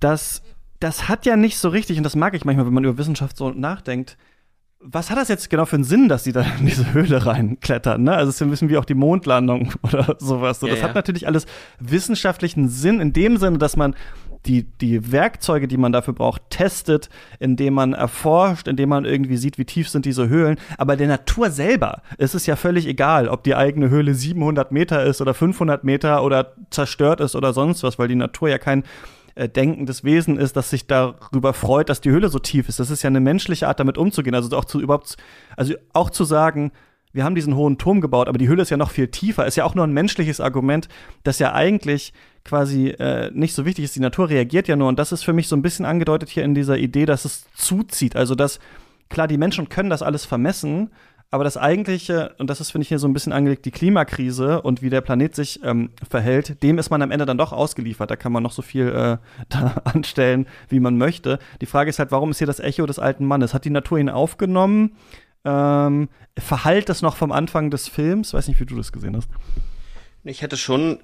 [0.00, 0.42] dass
[0.80, 3.36] das hat ja nicht so richtig, und das mag ich manchmal, wenn man über Wissenschaft
[3.36, 4.16] so nachdenkt,
[4.80, 8.02] was hat das jetzt genau für einen Sinn, dass sie da in diese Höhle reinklettern?
[8.02, 8.12] Ne?
[8.12, 10.60] Also es ist ein bisschen wie auch die Mondlandung oder sowas.
[10.60, 10.88] So, ja, das ja.
[10.88, 11.46] hat natürlich alles
[11.80, 13.96] wissenschaftlichen Sinn in dem Sinne, dass man
[14.48, 19.58] die, die Werkzeuge, die man dafür braucht, testet, indem man erforscht, indem man irgendwie sieht,
[19.58, 20.56] wie tief sind diese Höhlen.
[20.78, 25.04] Aber der Natur selber ist es ja völlig egal, ob die eigene Höhle 700 Meter
[25.04, 28.84] ist oder 500 Meter oder zerstört ist oder sonst was, weil die Natur ja kein
[29.34, 32.80] äh, denkendes Wesen ist, das sich darüber freut, dass die Höhle so tief ist.
[32.80, 34.34] Das ist ja eine menschliche Art, damit umzugehen.
[34.34, 35.16] Also auch zu überhaupt,
[35.56, 36.72] also auch zu sagen,
[37.12, 39.46] wir haben diesen hohen Turm gebaut, aber die Höhle ist ja noch viel tiefer.
[39.46, 40.88] Ist ja auch nur ein menschliches Argument,
[41.22, 42.12] das ja eigentlich
[42.48, 43.94] quasi äh, nicht so wichtig ist.
[43.94, 44.88] Die Natur reagiert ja nur.
[44.88, 47.44] Und das ist für mich so ein bisschen angedeutet hier in dieser Idee, dass es
[47.54, 48.16] zuzieht.
[48.16, 48.58] Also, dass,
[49.10, 50.90] klar, die Menschen können das alles vermessen,
[51.30, 54.62] aber das eigentliche, und das ist, finde ich, hier so ein bisschen angelegt, die Klimakrise
[54.62, 58.10] und wie der Planet sich ähm, verhält, dem ist man am Ende dann doch ausgeliefert.
[58.10, 59.18] Da kann man noch so viel äh,
[59.50, 61.38] da anstellen, wie man möchte.
[61.60, 63.52] Die Frage ist halt, warum ist hier das Echo des alten Mannes?
[63.52, 64.96] Hat die Natur ihn aufgenommen?
[65.44, 66.08] Ähm,
[66.38, 68.32] verhallt das noch vom Anfang des Films?
[68.32, 69.28] Weiß nicht, wie du das gesehen hast.
[70.24, 70.98] Ich hätte schon,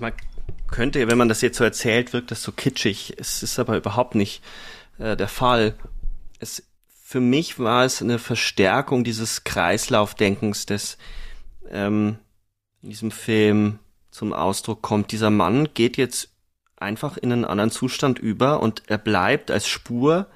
[0.00, 0.12] man
[0.68, 3.14] könnte, wenn man das jetzt so erzählt, wirkt das so kitschig.
[3.18, 4.42] Es ist aber überhaupt nicht
[4.98, 5.74] äh, der Fall.
[6.38, 6.62] Es
[7.08, 10.98] für mich war es eine Verstärkung dieses Kreislaufdenkens, das
[11.70, 12.18] ähm,
[12.82, 13.78] in diesem Film
[14.10, 15.12] zum Ausdruck kommt.
[15.12, 16.30] Dieser Mann geht jetzt
[16.74, 20.26] einfach in einen anderen Zustand über und er bleibt als Spur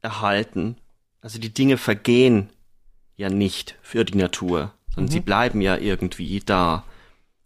[0.00, 0.78] erhalten.
[1.20, 2.48] Also die Dinge vergehen
[3.16, 5.12] ja nicht für die Natur, sondern mhm.
[5.12, 6.84] sie bleiben ja irgendwie da.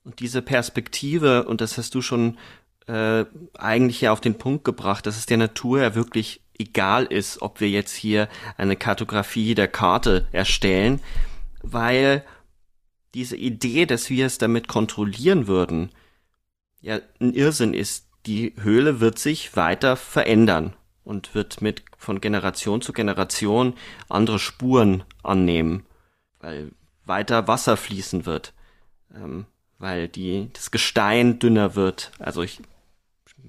[0.05, 2.39] Und diese Perspektive, und das hast du schon
[2.87, 7.43] äh, eigentlich ja auf den Punkt gebracht, dass es der Natur ja wirklich egal ist,
[7.43, 11.01] ob wir jetzt hier eine Kartografie der Karte erstellen,
[11.63, 12.25] weil
[13.15, 15.91] diese Idee, dass wir es damit kontrollieren würden,
[16.81, 18.09] ja ein Irrsinn ist.
[18.27, 23.75] Die Höhle wird sich weiter verändern und wird mit von Generation zu Generation
[24.09, 25.85] andere Spuren annehmen,
[26.41, 26.71] weil
[27.05, 28.55] weiter Wasser fließen wird,
[29.15, 29.47] ähm,
[29.83, 32.13] weil die das Gestein dünner wird.
[32.21, 32.61] Also ich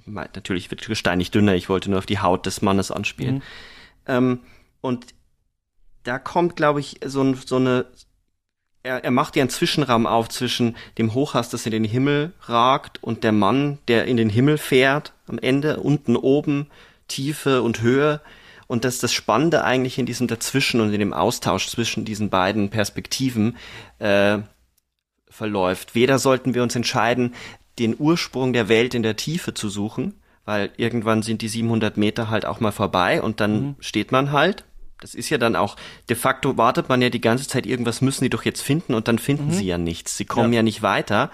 [0.05, 3.35] natürlich wird Gestein nicht dünner, ich wollte nur auf die Haut des Mannes anspielen.
[3.35, 3.41] Mhm.
[4.07, 4.39] Ähm,
[4.81, 5.05] und
[6.03, 7.85] da kommt, glaube ich, so, so eine,
[8.81, 13.01] er, er macht ja einen Zwischenraum auf zwischen dem Hochhaus, das in den Himmel ragt,
[13.01, 16.67] und der Mann, der in den Himmel fährt, am Ende, unten, oben,
[17.07, 18.21] Tiefe und Höhe.
[18.65, 22.29] Und das ist das Spannende eigentlich in diesem Dazwischen und in dem Austausch zwischen diesen
[22.29, 23.55] beiden Perspektiven
[23.99, 24.39] äh,
[25.33, 25.95] verläuft.
[25.95, 27.33] Weder sollten wir uns entscheiden,
[27.79, 30.13] den Ursprung der Welt in der Tiefe zu suchen,
[30.45, 33.75] weil irgendwann sind die 700 Meter halt auch mal vorbei und dann mhm.
[33.79, 34.63] steht man halt.
[35.01, 35.75] Das ist ja dann auch,
[36.07, 39.07] de facto wartet man ja die ganze Zeit, irgendwas müssen die doch jetzt finden und
[39.07, 39.51] dann finden mhm.
[39.51, 40.15] sie ja nichts.
[40.15, 41.31] Sie kommen ja, ja nicht weiter.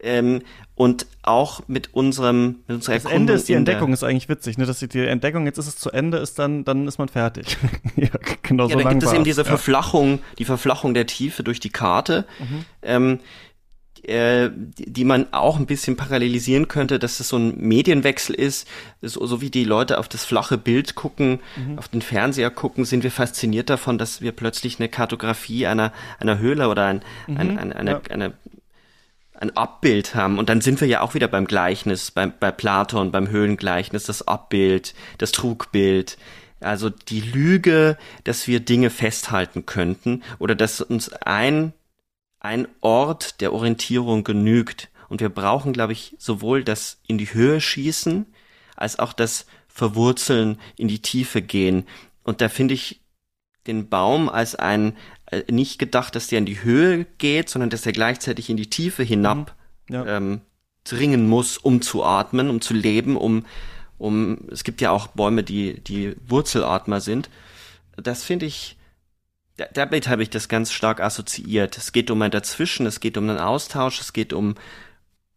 [0.00, 0.42] Ähm,
[0.74, 4.64] und auch mit unserem mit unserer Das Ende ist die Entdeckung, ist eigentlich witzig, ne?
[4.64, 7.56] Dass die Entdeckung, jetzt ist es zu Ende, ist dann, dann ist man fertig.
[7.96, 8.08] ja,
[8.42, 9.48] genau ja, so dann gibt es eben diese ja.
[9.48, 12.26] Verflachung, die Verflachung der Tiefe durch die Karte.
[12.38, 12.64] Mhm.
[12.82, 13.18] Ähm,
[14.04, 18.68] äh, die man auch ein bisschen parallelisieren könnte, dass es so ein Medienwechsel ist,
[19.02, 21.78] so, so wie die Leute auf das flache Bild gucken, mhm.
[21.78, 26.38] auf den Fernseher gucken, sind wir fasziniert davon, dass wir plötzlich eine Kartografie einer, einer
[26.38, 27.36] Höhle oder ein, mhm.
[27.36, 28.00] ein, ein, eine, ja.
[28.10, 28.32] eine,
[29.38, 30.38] ein Abbild haben.
[30.38, 34.26] Und dann sind wir ja auch wieder beim Gleichnis, bei, bei Platon, beim Höhlengleichnis, das
[34.26, 36.18] Abbild, das Trugbild.
[36.60, 41.72] Also die Lüge, dass wir Dinge festhalten könnten oder dass uns ein
[42.40, 44.88] ein Ort der Orientierung genügt.
[45.08, 48.26] Und wir brauchen, glaube ich, sowohl das in die Höhe schießen,
[48.76, 51.86] als auch das Verwurzeln in die Tiefe gehen.
[52.22, 53.00] Und da finde ich
[53.66, 54.96] den Baum als ein,
[55.50, 59.02] nicht gedacht, dass der in die Höhe geht, sondern dass er gleichzeitig in die Tiefe
[59.02, 59.54] hinab
[59.88, 59.94] mhm.
[59.94, 60.06] ja.
[60.06, 60.40] ähm,
[60.84, 63.44] dringen muss, um zu atmen, um zu leben, um,
[63.98, 67.28] um, es gibt ja auch Bäume, die, die Wurzelatmer sind.
[67.96, 68.76] Das finde ich,
[69.74, 71.76] damit habe ich das ganz stark assoziiert.
[71.76, 74.54] Es geht um ein Dazwischen, es geht um einen Austausch, es geht um,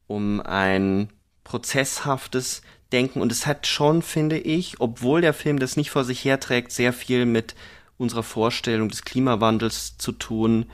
[0.07, 1.09] um ein
[1.43, 6.23] prozesshaftes Denken und es hat schon, finde ich, obwohl der Film das nicht vor sich
[6.23, 7.55] herträgt, sehr viel mit
[8.01, 10.65] unserer Vorstellung des Klimawandels zu tun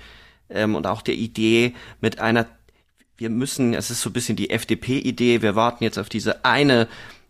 [0.49, 2.47] ähm, und auch der Idee mit einer,
[3.17, 6.87] wir müssen, es ist so ein bisschen die FDP-Idee, wir warten jetzt auf diese eine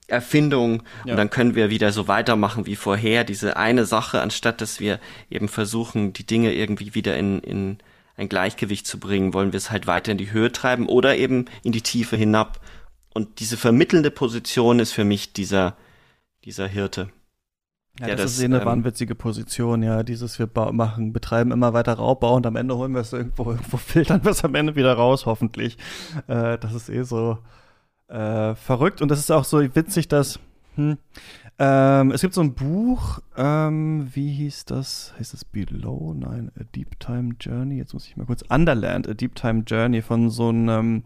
[0.07, 1.11] Erfindung ja.
[1.11, 4.99] und dann können wir wieder so weitermachen wie vorher, diese eine Sache, anstatt dass wir
[5.29, 7.77] eben versuchen, die Dinge irgendwie wieder in, in
[8.15, 11.45] ein Gleichgewicht zu bringen, wollen wir es halt weiter in die Höhe treiben oder eben
[11.63, 12.59] in die Tiefe hinab.
[13.13, 15.77] Und diese vermittelnde Position ist für mich dieser,
[16.43, 17.09] dieser Hirte.
[17.99, 21.73] Ja, das, das ist eh eine ähm, wahnwitzige Position, ja, dieses wir machen, betreiben immer
[21.73, 24.75] weiter Raubbau und am Ende holen wir es irgendwo, irgendwo filtern wir es am Ende
[24.75, 25.77] wieder raus, hoffentlich.
[26.27, 27.39] Äh, das ist eh so
[28.07, 30.39] äh, verrückt und das ist auch so witzig, dass
[30.75, 30.97] hm,
[31.59, 35.13] ähm, es gibt so ein Buch, ähm, wie hieß das?
[35.17, 36.13] Heißt es Below?
[36.13, 37.77] Nein, A Deep Time Journey.
[37.77, 38.43] Jetzt muss ich mal kurz.
[38.49, 41.03] Underland, A Deep Time Journey von so einem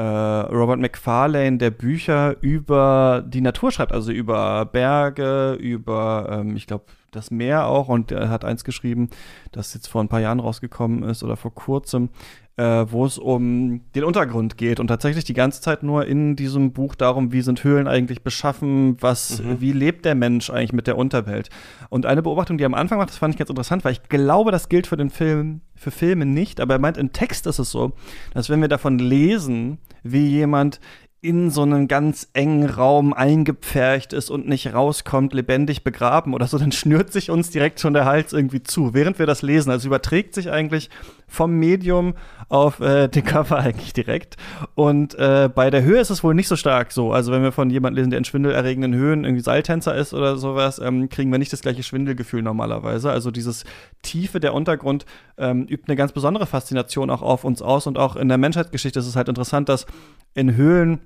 [0.00, 6.84] Robert McFarlane, der Bücher über die Natur schreibt, also über Berge, über, ähm, ich glaube,
[7.16, 7.88] das Meer auch.
[7.88, 9.10] Und er hat eins geschrieben,
[9.52, 12.10] das jetzt vor ein paar Jahren rausgekommen ist oder vor kurzem,
[12.56, 16.72] äh, wo es um den Untergrund geht und tatsächlich die ganze Zeit nur in diesem
[16.72, 19.60] Buch darum, wie sind Höhlen eigentlich beschaffen, was, mhm.
[19.60, 21.50] wie lebt der Mensch eigentlich mit der Unterwelt.
[21.88, 24.02] Und eine Beobachtung, die er am Anfang macht, das fand ich ganz interessant, weil ich
[24.04, 27.58] glaube, das gilt für den Film, für Filme nicht, aber er meint, im Text ist
[27.58, 27.92] es so,
[28.32, 30.78] dass wenn wir davon lesen, wie jemand
[31.24, 36.58] in so einen ganz engen Raum eingepfercht ist und nicht rauskommt, lebendig begraben oder so,
[36.58, 39.70] dann schnürt sich uns direkt schon der Hals irgendwie zu, während wir das lesen.
[39.70, 40.90] Also überträgt sich eigentlich
[41.26, 42.12] vom Medium
[42.50, 44.36] auf äh, den Cover eigentlich direkt.
[44.74, 47.10] Und äh, bei der Höhe ist es wohl nicht so stark so.
[47.10, 50.78] Also wenn wir von jemandem lesen, der in schwindelerregenden Höhen irgendwie Seiltänzer ist oder sowas,
[50.78, 53.10] ähm, kriegen wir nicht das gleiche Schwindelgefühl normalerweise.
[53.10, 53.64] Also dieses
[54.02, 55.06] Tiefe der Untergrund
[55.38, 57.86] ähm, übt eine ganz besondere Faszination auch auf uns aus.
[57.86, 59.86] Und auch in der Menschheitsgeschichte ist es halt interessant, dass
[60.34, 61.00] in Höhlen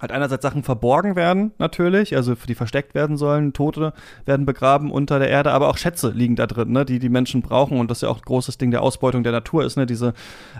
[0.00, 3.92] halt einerseits Sachen verborgen werden, natürlich, also die versteckt werden sollen, Tote
[4.24, 7.42] werden begraben unter der Erde, aber auch Schätze liegen da drin, ne, die die Menschen
[7.42, 10.14] brauchen und das ja auch ein großes Ding der Ausbeutung der Natur ist, ne, diese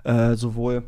[0.05, 0.83] äh, sowohl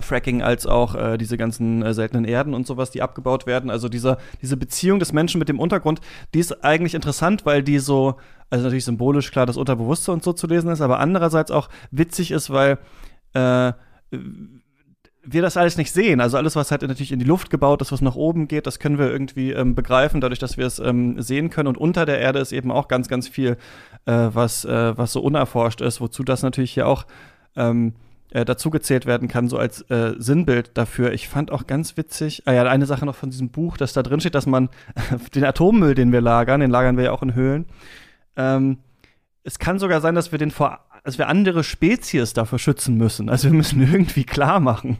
[0.00, 3.70] Fracking als auch äh, diese ganzen äh, seltenen Erden und sowas, die abgebaut werden.
[3.70, 6.00] Also diese, diese Beziehung des Menschen mit dem Untergrund,
[6.32, 8.16] die ist eigentlich interessant, weil die so,
[8.48, 12.30] also natürlich symbolisch klar das Unterbewusste und so zu lesen ist, aber andererseits auch witzig
[12.30, 12.78] ist, weil
[13.34, 13.72] äh,
[15.24, 16.20] wir das alles nicht sehen.
[16.20, 18.78] Also alles, was halt natürlich in die Luft gebaut ist, was nach oben geht, das
[18.78, 21.68] können wir irgendwie ähm, begreifen, dadurch, dass wir es ähm, sehen können.
[21.68, 23.56] Und unter der Erde ist eben auch ganz, ganz viel,
[24.04, 27.06] äh, was, äh, was so unerforscht ist, wozu das natürlich hier auch
[27.54, 27.94] ähm,
[28.30, 31.12] äh, dazu gezählt werden kann, so als äh, Sinnbild dafür.
[31.12, 34.02] Ich fand auch ganz witzig, ah ja, eine Sache noch von diesem Buch, dass da
[34.02, 34.70] drin steht, dass man
[35.34, 37.66] den Atommüll, den wir lagern, den lagern wir ja auch in Höhlen,
[38.36, 38.78] ähm,
[39.44, 43.28] es kann sogar sein, dass wir den vor, dass wir andere Spezies dafür schützen müssen.
[43.28, 44.98] Also wir müssen irgendwie klar machen,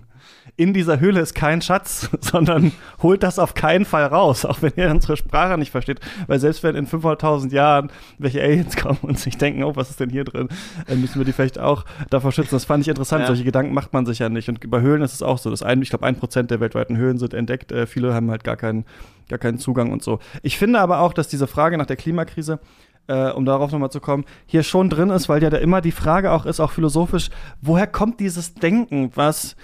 [0.57, 4.73] in dieser Höhle ist kein Schatz, sondern holt das auf keinen Fall raus, auch wenn
[4.77, 6.01] ihr unsere Sprache nicht versteht.
[6.27, 10.01] Weil selbst wenn in 500.000 Jahren welche Aliens kommen und sich denken, oh, was ist
[10.01, 10.49] denn hier drin,
[10.87, 12.55] dann müssen wir die vielleicht auch davor schützen.
[12.55, 13.23] Das fand ich interessant.
[13.23, 13.27] Ja.
[13.29, 14.49] Solche Gedanken macht man sich ja nicht.
[14.49, 16.97] Und bei Höhlen ist es auch so, dass ein, ich glaube, ein Prozent der weltweiten
[16.97, 17.73] Höhlen sind entdeckt.
[17.73, 18.85] Äh, viele haben halt gar keinen,
[19.29, 20.19] gar keinen Zugang und so.
[20.43, 22.61] Ich finde aber auch, dass diese Frage nach der Klimakrise
[23.09, 25.93] äh, um darauf nochmal zu kommen, hier schon drin ist, weil ja da immer die
[25.93, 29.57] Frage auch ist, auch philosophisch, woher kommt dieses Denken, was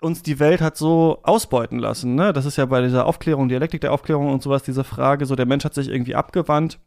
[0.00, 2.14] uns die Welt hat so ausbeuten lassen.
[2.14, 2.32] Ne?
[2.32, 5.46] Das ist ja bei dieser Aufklärung, Dialektik der Aufklärung und sowas, diese Frage, so der
[5.46, 6.78] Mensch hat sich irgendwie abgewandt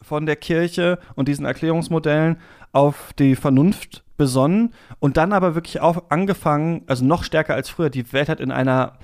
[0.00, 2.38] von der Kirche und diesen Erklärungsmodellen
[2.72, 7.90] auf die Vernunft besonnen und dann aber wirklich auch angefangen, also noch stärker als früher,
[7.90, 8.98] die Welt hat in einer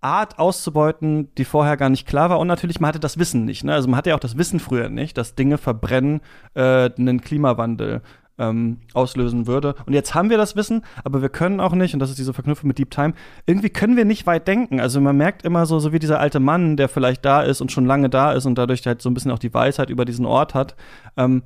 [0.00, 2.38] Art auszubeuten, die vorher gar nicht klar war.
[2.38, 3.64] Und natürlich, man hatte das Wissen nicht.
[3.64, 3.74] Ne?
[3.74, 6.20] Also man hatte ja auch das Wissen früher nicht, dass Dinge verbrennen
[6.54, 8.02] äh, einen Klimawandel
[8.38, 9.74] ähm, auslösen würde.
[9.86, 12.34] Und jetzt haben wir das Wissen, aber wir können auch nicht, und das ist diese
[12.34, 13.14] Verknüpfung mit Deep Time,
[13.46, 14.80] irgendwie können wir nicht weit denken.
[14.80, 17.72] Also man merkt immer so, so wie dieser alte Mann, der vielleicht da ist und
[17.72, 20.26] schon lange da ist und dadurch halt so ein bisschen auch die Weisheit über diesen
[20.26, 20.76] Ort hat,
[21.16, 21.42] ähm,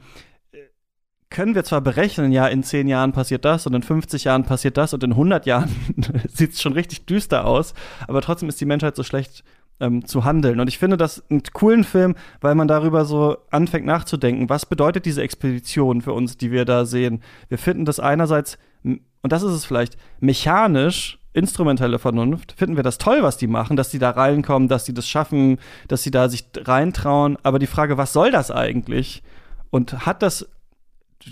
[1.30, 4.76] können wir zwar berechnen, ja, in zehn Jahren passiert das und in 50 Jahren passiert
[4.76, 5.70] das und in 100 Jahren
[6.28, 7.72] sieht es schon richtig düster aus,
[8.08, 9.44] aber trotzdem ist die Menschheit so schlecht
[9.78, 10.60] ähm, zu handeln.
[10.60, 14.48] Und ich finde das einen coolen Film, weil man darüber so anfängt nachzudenken.
[14.48, 17.22] Was bedeutet diese Expedition für uns, die wir da sehen?
[17.48, 22.98] Wir finden das einerseits, und das ist es vielleicht, mechanisch instrumentelle Vernunft, finden wir das
[22.98, 26.28] toll, was die machen, dass die da reinkommen, dass sie das schaffen, dass sie da
[26.28, 27.38] sich reintrauen.
[27.44, 29.22] Aber die Frage, was soll das eigentlich?
[29.70, 30.48] Und hat das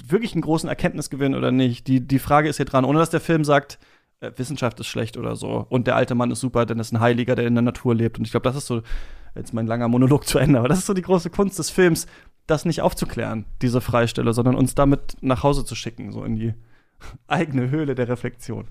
[0.06, 1.86] wirklich einen großen Erkenntnisgewinn oder nicht?
[1.86, 3.78] Die, die Frage ist hier dran, ohne dass der Film sagt,
[4.20, 5.66] äh, Wissenschaft ist schlecht oder so.
[5.68, 7.94] Und der alte Mann ist super, denn er ist ein Heiliger, der in der Natur
[7.94, 8.18] lebt.
[8.18, 8.82] Und ich glaube, das ist so,
[9.34, 12.06] jetzt mein langer Monolog zu Ende, aber das ist so die große Kunst des Films,
[12.46, 16.54] das nicht aufzuklären, diese Freistelle, sondern uns damit nach Hause zu schicken, so in die
[17.28, 18.66] eigene Höhle der Reflexion.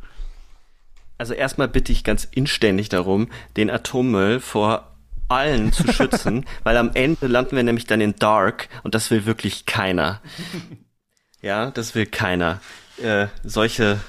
[1.17, 4.95] Also erstmal bitte ich ganz inständig darum, den Atommüll vor
[5.29, 9.25] allen zu schützen, weil am Ende landen wir nämlich dann in Dark und das will
[9.25, 10.21] wirklich keiner.
[11.47, 12.59] Ja, das will keiner.
[13.01, 13.99] Äh, solche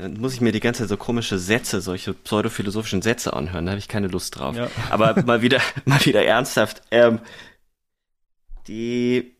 [0.00, 3.66] dann muss ich mir die ganze Zeit so komische Sätze, solche pseudophilosophischen Sätze anhören.
[3.66, 4.56] Da habe ich keine Lust drauf.
[4.56, 4.68] Ja.
[4.90, 6.82] Aber mal wieder, mal wieder ernsthaft.
[6.90, 7.20] Ähm,
[8.66, 9.34] die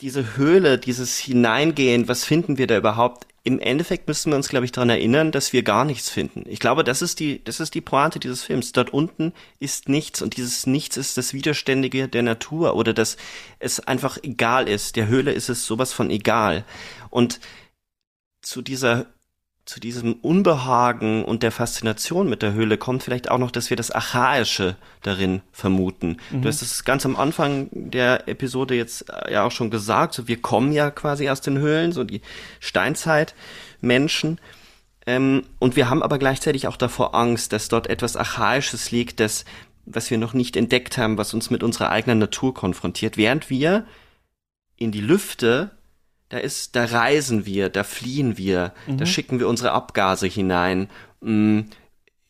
[0.00, 4.66] diese Höhle, dieses Hineingehen, was finden wir da überhaupt im Endeffekt müssen wir uns, glaube
[4.66, 6.44] ich, daran erinnern, dass wir gar nichts finden.
[6.46, 8.72] Ich glaube, das ist die, das ist die Pointe dieses Films.
[8.72, 13.16] Dort unten ist nichts und dieses Nichts ist das Widerständige der Natur oder dass
[13.58, 14.96] es einfach egal ist.
[14.96, 16.64] Der Höhle ist es sowas von egal.
[17.08, 17.40] Und
[18.42, 19.06] zu dieser
[19.70, 23.76] zu diesem Unbehagen und der Faszination mit der Höhle kommt vielleicht auch noch, dass wir
[23.76, 26.16] das Archaische darin vermuten.
[26.32, 26.42] Mhm.
[26.42, 30.26] Du hast es ganz am Anfang der Episode jetzt äh, ja auch schon gesagt, so
[30.26, 32.20] wir kommen ja quasi aus den Höhlen, so die
[32.58, 34.40] Steinzeitmenschen.
[35.06, 39.44] Ähm, und wir haben aber gleichzeitig auch davor Angst, dass dort etwas Archaisches liegt, das,
[39.86, 43.86] was wir noch nicht entdeckt haben, was uns mit unserer eigenen Natur konfrontiert, während wir
[44.76, 45.70] in die Lüfte
[46.30, 48.98] da ist, da reisen wir, da fliehen wir, mhm.
[48.98, 50.88] da schicken wir unsere Abgase hinein.
[51.20, 51.62] Mm,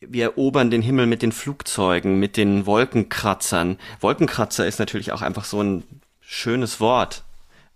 [0.01, 3.77] wir erobern den Himmel mit den Flugzeugen, mit den Wolkenkratzern.
[3.99, 5.83] Wolkenkratzer ist natürlich auch einfach so ein
[6.19, 7.23] schönes Wort.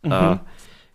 [0.01, 0.11] Mhm.
[0.11, 0.33] Äh,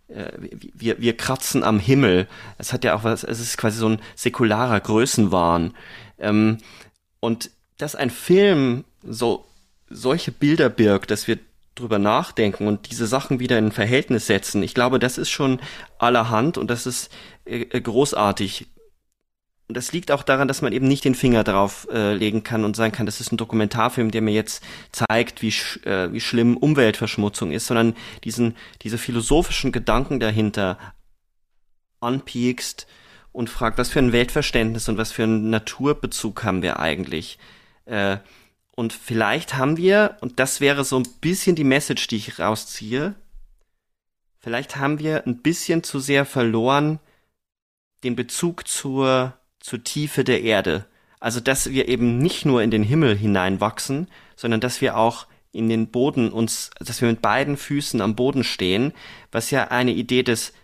[0.09, 0.33] äh
[0.75, 2.27] wir, wir kratzen am Himmel.
[2.59, 5.75] Es hat ja auch was, es ist quasi so ein säkularer Größenwahn.
[6.19, 6.59] Ähm,
[7.21, 9.47] und dass ein Film so
[9.88, 11.38] solche Bilder birgt, dass wir
[11.74, 14.62] drüber nachdenken und diese Sachen wieder in Verhältnis setzen.
[14.62, 15.61] Ich glaube, das ist schon
[15.98, 17.11] allerhand und das ist
[17.44, 18.66] äh, äh, großartig.
[19.68, 22.64] Und das liegt auch daran, dass man eben nicht den Finger drauf äh, legen kann
[22.64, 26.20] und sagen kann, das ist ein Dokumentarfilm, der mir jetzt zeigt, wie, sch äh, wie
[26.20, 30.76] schlimm Umweltverschmutzung ist, sondern diesen, diese philosophischen Gedanken dahinter
[32.00, 32.88] anpiekst
[33.30, 37.38] und fragt, was für ein Weltverständnis und was für einen Naturbezug haben wir eigentlich.
[37.85, 38.18] Äh,
[38.81, 43.14] und vielleicht haben wir, und das wäre so ein bisschen die Message, die ich rausziehe,
[44.38, 46.99] vielleicht haben wir ein bisschen zu sehr verloren
[48.05, 50.87] den Bezug zur, zur Tiefe der Erde.
[51.19, 55.69] Also, dass wir eben nicht nur in den Himmel hineinwachsen, sondern dass wir auch in
[55.69, 58.95] den Boden uns, dass wir mit beiden Füßen am Boden stehen,
[59.31, 60.55] was ja eine Idee des,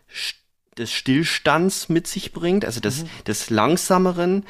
[0.78, 3.08] des Stillstands mit sich bringt, also des, mhm.
[3.26, 4.46] des langsameren,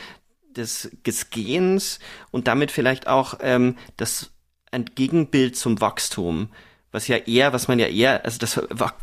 [0.56, 1.98] des, des Gehens
[2.30, 4.32] und damit vielleicht auch ähm, das
[4.70, 6.48] ein Gegenbild zum Wachstum,
[6.90, 8.60] was ja eher, was man ja eher, also das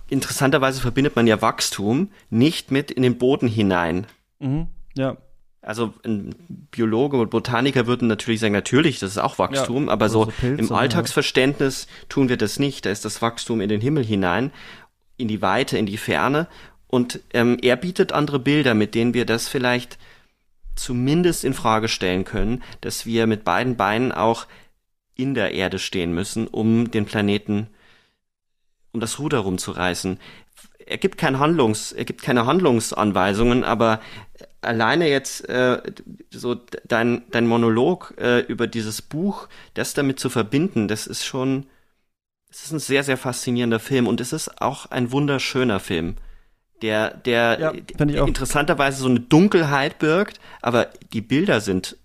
[0.09, 4.07] interessanterweise verbindet man ja Wachstum nicht mit in den Boden hinein.
[4.39, 5.17] Mhm, ja.
[5.61, 6.35] Also ein
[6.71, 10.31] Biologe und Botaniker würden natürlich sagen, natürlich, das ist auch Wachstum, ja, aber so, so
[10.31, 12.05] Pilze, im Alltagsverständnis ja.
[12.09, 12.85] tun wir das nicht.
[12.85, 14.51] Da ist das Wachstum in den Himmel hinein,
[15.15, 16.47] in die Weite, in die Ferne.
[16.87, 19.97] Und ähm, er bietet andere Bilder, mit denen wir das vielleicht
[20.75, 24.47] zumindest in Frage stellen können, dass wir mit beiden Beinen auch
[25.15, 27.67] in der Erde stehen müssen, um den Planeten,
[28.91, 30.19] um das Ruder rumzureißen.
[30.85, 34.01] Er gibt kein Handlungs, er gibt keine Handlungsanweisungen, aber
[34.61, 35.81] alleine jetzt äh,
[36.29, 36.55] so
[36.85, 41.67] dein dein Monolog äh, über dieses Buch, das damit zu verbinden, das ist schon,
[42.49, 46.17] es ist ein sehr sehr faszinierender Film und es ist auch ein wunderschöner Film
[46.83, 47.69] der, der ja,
[48.25, 51.97] interessanterweise so eine Dunkelheit birgt, aber die Bilder sind,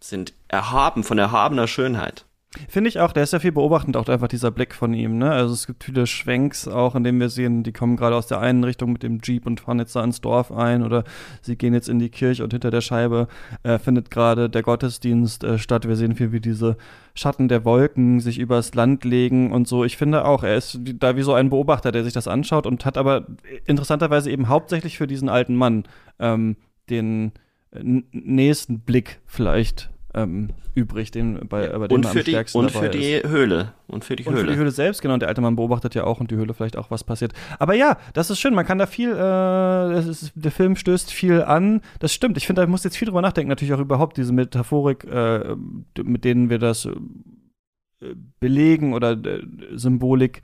[0.00, 2.24] sind erhaben, von erhabener Schönheit.
[2.68, 5.30] Finde ich auch, der ist ja viel beobachtend, auch einfach dieser Blick von ihm, ne?
[5.30, 8.40] Also es gibt viele Schwenks auch, in denen wir sehen, die kommen gerade aus der
[8.40, 11.04] einen Richtung mit dem Jeep und fahren jetzt da ins Dorf ein oder
[11.42, 13.28] sie gehen jetzt in die Kirche und hinter der Scheibe
[13.62, 15.86] äh, findet gerade der Gottesdienst äh, statt.
[15.86, 16.78] Wir sehen viel, wie diese
[17.14, 19.84] Schatten der Wolken sich übers Land legen und so.
[19.84, 22.86] Ich finde auch, er ist da wie so ein Beobachter, der sich das anschaut und
[22.86, 23.26] hat aber
[23.66, 25.84] interessanterweise eben hauptsächlich für diesen alten Mann
[26.18, 26.56] ähm,
[26.88, 27.32] den
[27.72, 32.58] äh, nächsten Blick vielleicht ähm, übrig, den, bei, ja, bei dem und für am stärksten
[32.58, 33.28] die, Und für die ist.
[33.28, 33.74] Höhle.
[33.86, 34.40] Und für die und Höhle.
[34.40, 35.14] Und für die Höhle selbst, genau.
[35.14, 37.34] Und der alte Mann beobachtet ja auch und die Höhle vielleicht auch, was passiert.
[37.58, 38.54] Aber ja, das ist schön.
[38.54, 41.82] Man kann da viel, äh, ist, der Film stößt viel an.
[42.00, 42.38] Das stimmt.
[42.38, 43.50] Ich finde, da muss jetzt viel drüber nachdenken.
[43.50, 45.54] Natürlich auch überhaupt diese Metaphorik, äh,
[46.02, 49.42] mit denen wir das äh, belegen oder äh,
[49.74, 50.42] Symbolik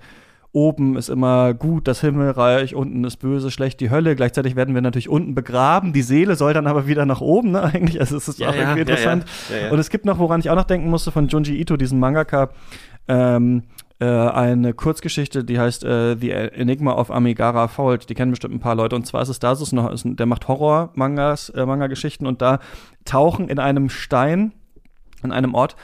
[0.52, 4.14] oben ist immer gut, das Himmelreich, unten ist böse, schlecht, die Hölle.
[4.14, 5.92] Gleichzeitig werden wir natürlich unten begraben.
[5.94, 7.62] Die Seele soll dann aber wieder nach oben, ne?
[7.74, 8.00] Eigentlich.
[8.00, 9.24] Also es ist ja, auch ja, irgendwie interessant.
[9.50, 11.98] Ja, Und es gibt noch, woran ich auch noch denken musste, von Junji Ito, diesen
[11.98, 12.50] Mangaka,
[13.08, 13.62] ähm,
[13.98, 18.10] äh, eine Kurzgeschichte, die heißt äh, The Enigma of Amigara Fault.
[18.10, 18.94] Die kennen bestimmt ein paar Leute.
[18.94, 22.58] Und zwar ist es da so, der macht Horror-Mangas, äh, Manga-Geschichten und da
[23.06, 24.52] tauchen in einem Stein,
[25.22, 25.76] in einem Ort,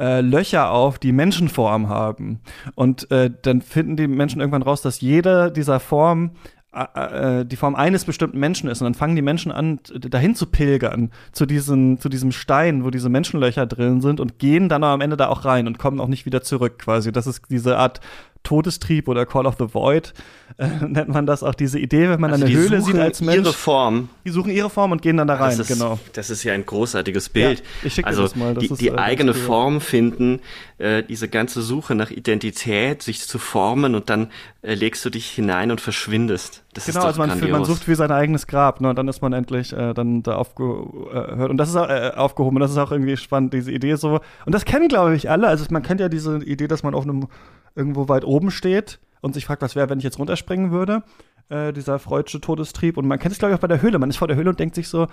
[0.00, 2.40] äh, Löcher auf, die Menschenform haben.
[2.74, 6.32] Und äh, dann finden die Menschen irgendwann raus, dass jede dieser Formen
[6.72, 8.80] äh, äh, die Form eines bestimmten Menschen ist.
[8.80, 12.90] Und dann fangen die Menschen an, dahin zu pilgern, zu, diesen, zu diesem Stein, wo
[12.90, 16.06] diese Menschenlöcher drin sind und gehen dann am Ende da auch rein und kommen auch
[16.06, 17.10] nicht wieder zurück quasi.
[17.10, 18.00] Das ist diese Art
[18.42, 20.14] Todestrieb oder Call of the Void
[20.56, 23.36] äh, nennt man das auch diese Idee, wenn man also eine Höhle sieht als Mensch.
[23.36, 24.08] ihre Form.
[24.24, 25.98] Die suchen ihre Form und gehen dann da rein, das ist, genau.
[26.12, 27.60] Das ist ja ein großartiges Bild.
[27.60, 28.54] Ja, ich schicke also das mal.
[28.54, 30.40] Das die, ist, die äh, eigene Form finden,
[30.78, 34.28] äh, diese ganze Suche nach Identität, sich zu formen und dann
[34.62, 36.62] äh, legst du dich hinein und verschwindest.
[36.74, 38.90] Das genau, ist also man, man, sucht wie sein eigenes Grab, ne?
[38.90, 41.50] Und dann ist man endlich äh, dann da aufgehört.
[41.50, 42.56] Und das ist auch aufgehoben.
[42.56, 44.20] Und das ist auch irgendwie spannend, diese Idee so.
[44.46, 45.48] Und das kennen, glaube ich, alle.
[45.48, 47.26] Also man kennt ja diese Idee, dass man auf einem
[47.74, 51.02] irgendwo weit oben steht und sich fragt, was wäre, wenn ich jetzt runterspringen würde.
[51.48, 52.96] Äh, dieser freudsche Todestrieb.
[52.96, 53.98] Und man kennt es, glaube ich, auch bei der Höhle.
[53.98, 55.08] Man ist vor der Höhle und denkt sich so,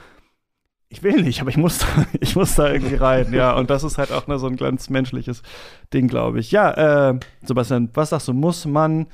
[0.89, 1.87] ich will nicht, aber ich muss da,
[2.19, 3.53] ich muss da irgendwie rein, ja.
[3.55, 5.41] Und das ist halt auch ne, so ein ganz menschliches
[5.93, 6.51] Ding, glaube ich.
[6.51, 9.07] Ja, äh, Sebastian, was sagst du, muss man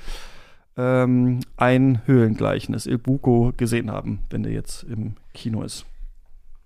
[0.78, 5.86] ähm, ein Höhlengleichnis, Il Buco, gesehen haben, wenn der jetzt im Kino ist?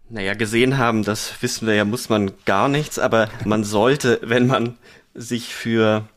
[0.09, 4.47] Naja, gesehen haben, das wissen wir ja, muss man gar nichts, aber man sollte, wenn
[4.47, 4.77] man
[5.13, 6.07] sich für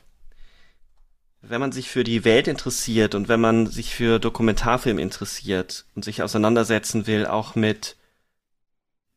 [1.42, 6.04] wenn man sich für die Welt interessiert und wenn man sich für Dokumentarfilm interessiert und
[6.04, 7.96] sich auseinandersetzen will, auch mit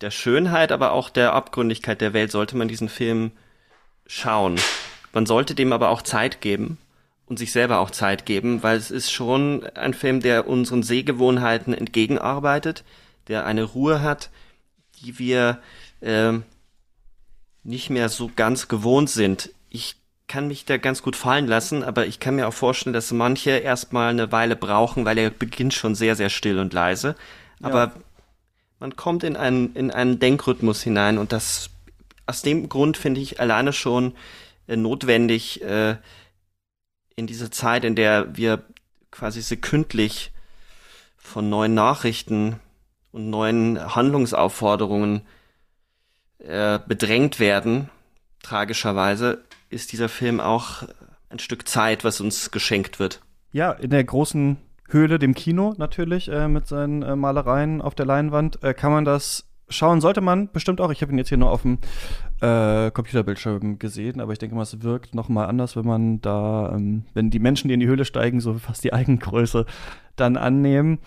[0.02, 3.32] der Schönheit, aber auch der Abgründigkeit der Welt, sollte man diesen Film
[4.06, 4.60] schauen.
[5.12, 6.78] Man sollte dem aber auch Zeit geben
[7.26, 11.74] und sich selber auch Zeit geben, weil es ist schon ein Film, der unseren Sehgewohnheiten
[11.74, 12.84] entgegenarbeitet,
[13.28, 14.30] der eine Ruhe hat,
[15.02, 15.62] die wir
[16.02, 16.34] äh,
[17.64, 19.52] nicht mehr so ganz gewohnt sind.
[19.70, 19.96] Ich
[20.34, 23.52] kann mich da ganz gut fallen lassen, aber ich kann mir auch vorstellen, dass manche
[23.52, 27.16] erstmal eine Weile brauchen, weil er beginnt schon sehr, sehr still und leise.
[27.62, 27.94] Aber ja.
[28.80, 31.70] man kommt in einen, in einen Denkrhythmus hinein und das
[32.26, 34.16] aus dem Grund finde ich alleine schon
[34.66, 35.98] äh, notwendig, äh,
[37.16, 38.64] in dieser Zeit, in der wir
[39.12, 40.32] quasi sekündlich
[41.16, 42.60] von neuen Nachrichten
[43.12, 45.22] und neuen Handlungsaufforderungen
[46.40, 47.92] äh, bedrängt werden,
[48.42, 49.44] tragischerweise,
[49.74, 50.84] ist dieser Film auch
[51.30, 53.22] ein Stück Zeit, was uns geschenkt wird.
[53.52, 54.58] Ja, in der großen
[54.90, 59.06] Höhle, dem Kino natürlich, äh, mit seinen äh, Malereien auf der Leinwand, äh, kann man
[59.06, 60.02] das schauen.
[60.02, 60.92] Sollte man bestimmt auch.
[60.92, 61.80] Ich habe ihn jetzt hier nur auf dem
[62.42, 66.74] äh, Computerbildschirm gesehen, aber ich denke mal, es wirkt noch mal anders, wenn man da,
[66.76, 69.66] ähm, wenn die Menschen, die in die Höhle steigen, so fast die Eigengröße
[70.16, 71.00] dann annehmen.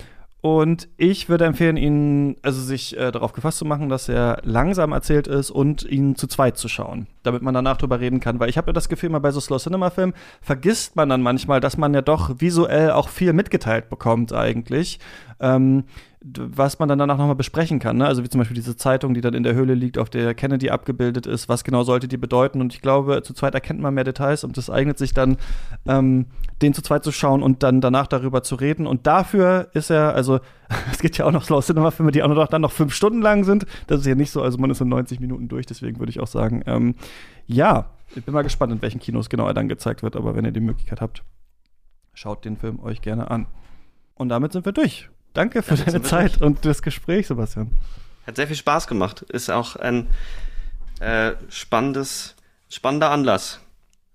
[0.42, 4.92] Und ich würde empfehlen, ihn, also sich äh, darauf gefasst zu machen, dass er langsam
[4.92, 8.38] erzählt ist und ihn zu zweit zu schauen, damit man danach drüber reden kann.
[8.38, 11.22] Weil ich habe ja das Gefühl, mal bei so Slow Cinema Filmen vergisst man dann
[11.22, 15.00] manchmal, dass man ja doch visuell auch viel mitgeteilt bekommt eigentlich.
[15.40, 15.84] Ähm,
[16.34, 17.98] was man dann danach nochmal besprechen kann.
[17.98, 18.06] Ne?
[18.06, 20.70] Also wie zum Beispiel diese Zeitung, die dann in der Höhle liegt, auf der Kennedy
[20.70, 21.48] abgebildet ist.
[21.48, 22.60] Was genau sollte die bedeuten?
[22.60, 25.36] Und ich glaube, zu zweit erkennt man mehr Details und es eignet sich dann,
[25.86, 26.26] ähm,
[26.62, 28.88] den zu zweit zu schauen und dann danach darüber zu reden.
[28.88, 30.40] Und dafür ist er, also
[30.90, 33.22] es gibt ja auch noch Slow Cinema Filme, die auch noch, dann noch fünf Stunden
[33.22, 33.64] lang sind.
[33.86, 36.18] Das ist ja nicht so, also man ist in 90 Minuten durch, deswegen würde ich
[36.18, 36.96] auch sagen, ähm,
[37.46, 40.44] ja, ich bin mal gespannt, in welchen Kinos genau er dann gezeigt wird, aber wenn
[40.44, 41.22] ihr die Möglichkeit habt,
[42.14, 43.46] schaut den Film euch gerne an.
[44.14, 45.08] Und damit sind wir durch.
[45.36, 47.70] Danke für ja, deine Zeit und das Gespräch, Sebastian.
[48.26, 49.20] Hat sehr viel Spaß gemacht.
[49.20, 50.06] Ist auch ein
[51.00, 52.36] äh, spannendes,
[52.70, 53.60] spannender Anlass.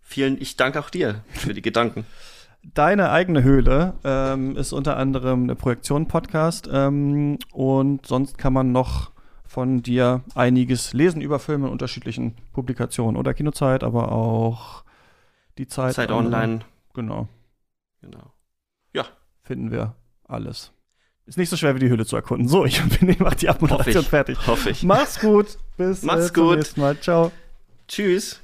[0.02, 2.08] Vielen, ich danke auch dir für die Gedanken.
[2.64, 9.12] Deine eigene Höhle ähm, ist unter anderem eine Projektion-Podcast ähm, und sonst kann man noch
[9.46, 14.84] von dir einiges lesen über Filme in unterschiedlichen Publikationen oder Kinozeit, aber auch
[15.60, 15.94] die Zeit.
[15.94, 16.62] Zeit online.
[16.96, 17.28] Genau.
[18.02, 18.34] Genau.
[18.94, 19.06] Ja.
[19.44, 19.96] Finden wir
[20.28, 20.72] alles.
[21.32, 22.50] Ist nicht so schwer wie die Höhle zu erkunden.
[22.50, 24.10] So, ich bin mach die Abmoderation Hoffe ich.
[24.10, 24.48] fertig.
[24.48, 24.84] Hoffe ich.
[24.84, 25.58] Mach's gut.
[25.78, 26.58] Bis Mach's äh, zum gut.
[26.58, 27.00] nächsten Mal.
[27.00, 27.32] Ciao.
[27.88, 28.42] Tschüss.